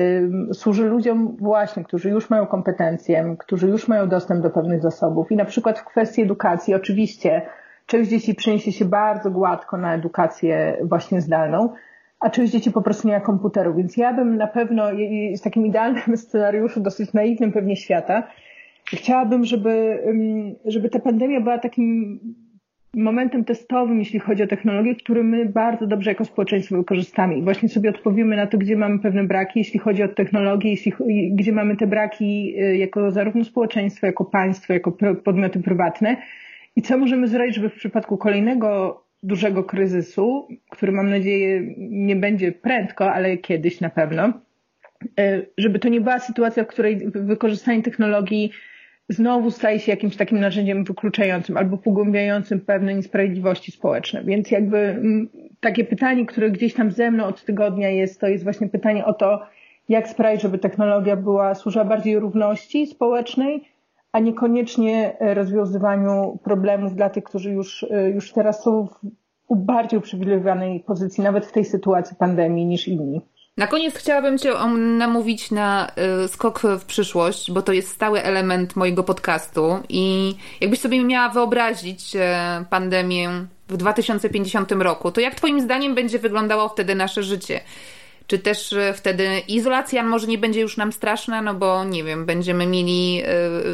[0.53, 5.31] służy ludziom właśnie, którzy już mają kompetencje, którzy już mają dostęp do pewnych zasobów.
[5.31, 7.41] I na przykład w kwestii edukacji oczywiście
[7.85, 11.73] część dzieci przeniesie się bardzo gładko na edukację właśnie zdalną,
[12.19, 13.75] a część dzieci po prostu nie ma komputeru.
[13.75, 14.83] Więc ja bym na pewno,
[15.35, 18.23] z takim idealnym scenariuszu, dosyć naiwnym pewnie świata,
[18.85, 20.03] chciałabym, żeby,
[20.65, 22.19] żeby ta pandemia była takim
[22.93, 27.37] momentem testowym, jeśli chodzi o technologię, który my bardzo dobrze jako społeczeństwo wykorzystamy.
[27.37, 30.93] I właśnie sobie odpowiemy na to, gdzie mamy pewne braki, jeśli chodzi o technologię, jeśli,
[31.33, 34.91] gdzie mamy te braki y, jako zarówno społeczeństwo, jako państwo, jako
[35.23, 36.17] podmioty prywatne.
[36.75, 42.51] I co możemy zrobić, żeby w przypadku kolejnego dużego kryzysu, który mam nadzieję nie będzie
[42.51, 44.33] prędko, ale kiedyś na pewno,
[45.19, 48.51] e, żeby to nie była sytuacja, w której wykorzystanie technologii
[49.09, 54.23] znowu staje się jakimś takim narzędziem wykluczającym albo pogłębiającym pewne niesprawiedliwości społeczne.
[54.23, 55.29] Więc jakby mm,
[55.59, 59.13] takie pytanie, które gdzieś tam ze mną od tygodnia jest, to jest właśnie pytanie o
[59.13, 59.41] to,
[59.89, 63.63] jak sprawić, żeby technologia była, służyła bardziej równości społecznej,
[64.11, 68.87] a niekoniecznie e, rozwiązywaniu problemów dla tych, którzy już, e, już teraz są
[69.49, 73.21] w bardziej uprzywilejowanej pozycji, nawet w tej sytuacji pandemii niż inni.
[73.59, 78.75] Na koniec chciałabym Cię namówić na e, skok w przyszłość, bo to jest stały element
[78.75, 82.11] mojego podcastu i jakbyś sobie miała wyobrazić
[82.69, 83.29] pandemię
[83.69, 87.61] w 2050 roku, to jak Twoim zdaniem będzie wyglądało wtedy nasze życie?
[88.27, 92.25] Czy też e, wtedy izolacja może nie będzie już nam straszna, no bo nie wiem,
[92.25, 93.27] będziemy mieli e,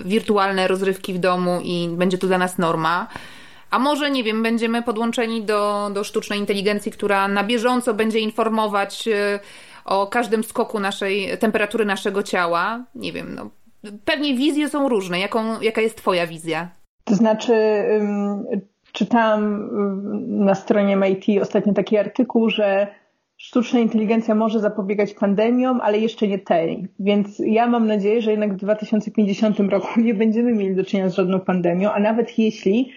[0.05, 3.07] wirtualne rozrywki w domu i będzie to dla nas norma.
[3.71, 9.09] A może, nie wiem, będziemy podłączeni do, do sztucznej inteligencji, która na bieżąco będzie informować
[9.85, 12.83] o każdym skoku naszej temperatury naszego ciała.
[12.95, 13.49] Nie wiem, no.
[14.05, 15.19] Pewnie wizje są różne.
[15.19, 16.69] Jaką, jaka jest Twoja wizja?
[17.03, 17.53] To znaczy,
[18.91, 19.69] czytałam
[20.45, 22.87] na stronie MIT ostatnio taki artykuł, że
[23.37, 26.87] sztuczna inteligencja może zapobiegać pandemiom, ale jeszcze nie tej.
[26.99, 31.15] Więc ja mam nadzieję, że jednak w 2050 roku nie będziemy mieli do czynienia z
[31.15, 32.91] żadną pandemią, a nawet jeśli,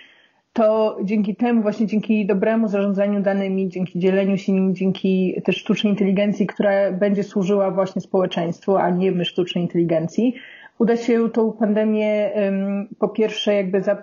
[0.58, 5.92] to dzięki temu, właśnie dzięki dobremu zarządzaniu danymi, dzięki dzieleniu się nimi, dzięki też sztucznej
[5.92, 10.34] inteligencji, która będzie służyła właśnie społeczeństwu, a nie my sztucznej inteligencji,
[10.78, 12.30] uda się tą pandemię
[12.98, 14.02] po pierwsze jakby za,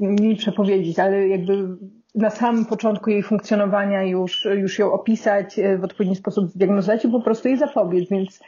[0.00, 1.76] nie przepowiedzieć, ale jakby
[2.14, 7.08] na samym początku jej funkcjonowania już, już ją opisać, e, w odpowiedni sposób zdiagnozować i
[7.08, 8.08] po prostu jej zapobiec.
[8.10, 8.40] Więc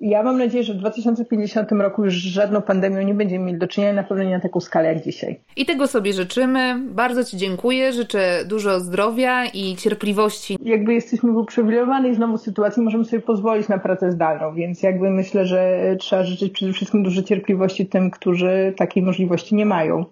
[0.00, 3.92] ja mam nadzieję, że w 2050 roku już żadną pandemią nie będziemy mieli do czynienia,
[3.92, 5.40] na pewno nie na taką skalę jak dzisiaj.
[5.56, 6.80] I tego sobie życzymy.
[6.90, 7.92] Bardzo Ci dziękuję.
[7.92, 10.58] Życzę dużo zdrowia i cierpliwości.
[10.62, 15.46] Jakby jesteśmy w uprzywilejowanej znowu sytuacji, możemy sobie pozwolić na pracę zdalną, więc jakby myślę,
[15.46, 20.04] że trzeba życzyć przede wszystkim dużo cierpliwości tym, którzy takiej możliwości nie mają.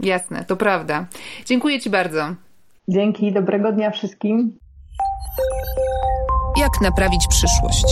[0.00, 1.06] Jasne, to prawda.
[1.46, 2.20] Dziękuję Ci bardzo.
[2.88, 4.58] Dzięki, dobrego dnia wszystkim.
[6.60, 7.84] Jak naprawić przyszłość?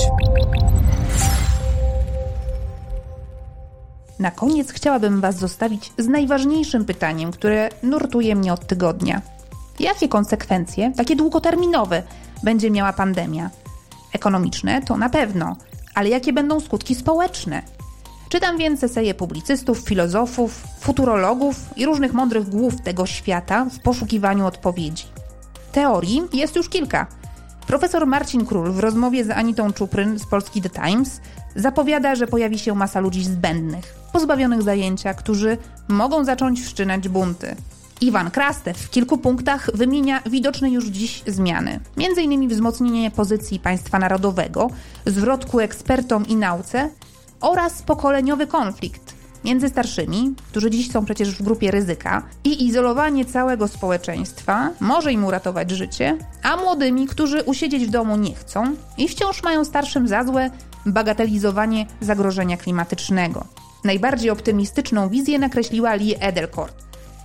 [4.19, 9.23] Na koniec chciałabym Was zostawić z najważniejszym pytaniem, które nurtuje mnie od tygodnia.
[9.81, 12.03] Jakie konsekwencje, takie długoterminowe,
[12.43, 13.51] będzie miała pandemia?
[14.13, 15.57] Ekonomiczne to na pewno,
[15.95, 17.63] ale jakie będą skutki społeczne?
[18.29, 25.05] Czytam więc eseje publicystów, filozofów, futurologów i różnych mądrych głów tego świata w poszukiwaniu odpowiedzi.
[25.73, 27.07] Teorii jest już kilka.
[27.69, 31.21] Profesor Marcin Król w rozmowie z Anitą Czupryn z Polski The Times
[31.57, 35.59] zapowiada, że pojawi się masa ludzi zbędnych, pozbawionych zajęcia, którzy
[35.89, 37.57] mogą zacząć wszczynać bunty.
[38.01, 41.81] Iwan Krastew w kilku punktach wymienia widoczne już dziś zmiany.
[41.97, 44.71] Innymi wzmocnienie pozycji państwa narodowego,
[45.07, 46.91] zwrot ku ekspertom i nauce
[47.41, 53.69] oraz pokoleniowy konflikt między starszymi, którzy dziś są przecież w grupie ryzyka, i izolowanie całego
[53.69, 59.43] społeczeństwa może im uratować życie, a młodymi, którzy usiedzieć w domu nie chcą i wciąż
[59.43, 60.51] mają starszym za złe
[60.87, 63.45] bagatelizowanie zagrożenia klimatycznego.
[63.85, 66.75] Najbardziej optymistyczną wizję nakreśliła Lee Edelkort,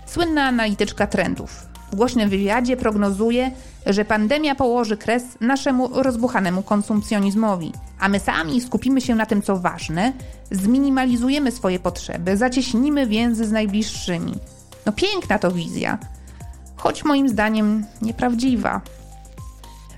[0.05, 1.72] słynna analityczka trendów.
[1.93, 3.51] W głośnym wywiadzie prognozuje,
[3.85, 9.57] że pandemia położy kres naszemu rozbuchanemu konsumpcjonizmowi, a my sami skupimy się na tym, co
[9.57, 10.13] ważne,
[10.51, 14.33] zminimalizujemy swoje potrzeby, zacieśnimy więzy z najbliższymi.
[14.85, 15.97] No piękna to wizja,
[16.75, 18.81] choć moim zdaniem nieprawdziwa.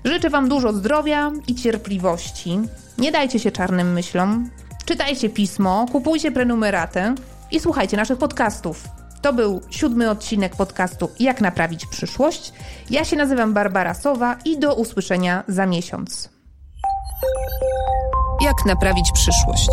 [0.04, 2.58] Życzę Wam dużo zdrowia i cierpliwości.
[2.98, 4.50] Nie dajcie się czarnym myślom.
[4.84, 7.14] Czytajcie pismo, kupujcie prenumeratę
[7.50, 8.88] i słuchajcie naszych podcastów.
[9.22, 12.52] To był siódmy odcinek podcastu Jak naprawić przyszłość.
[12.90, 16.28] Ja się nazywam Barbara Sowa i do usłyszenia za miesiąc.
[18.40, 19.70] Jak naprawić przyszłość?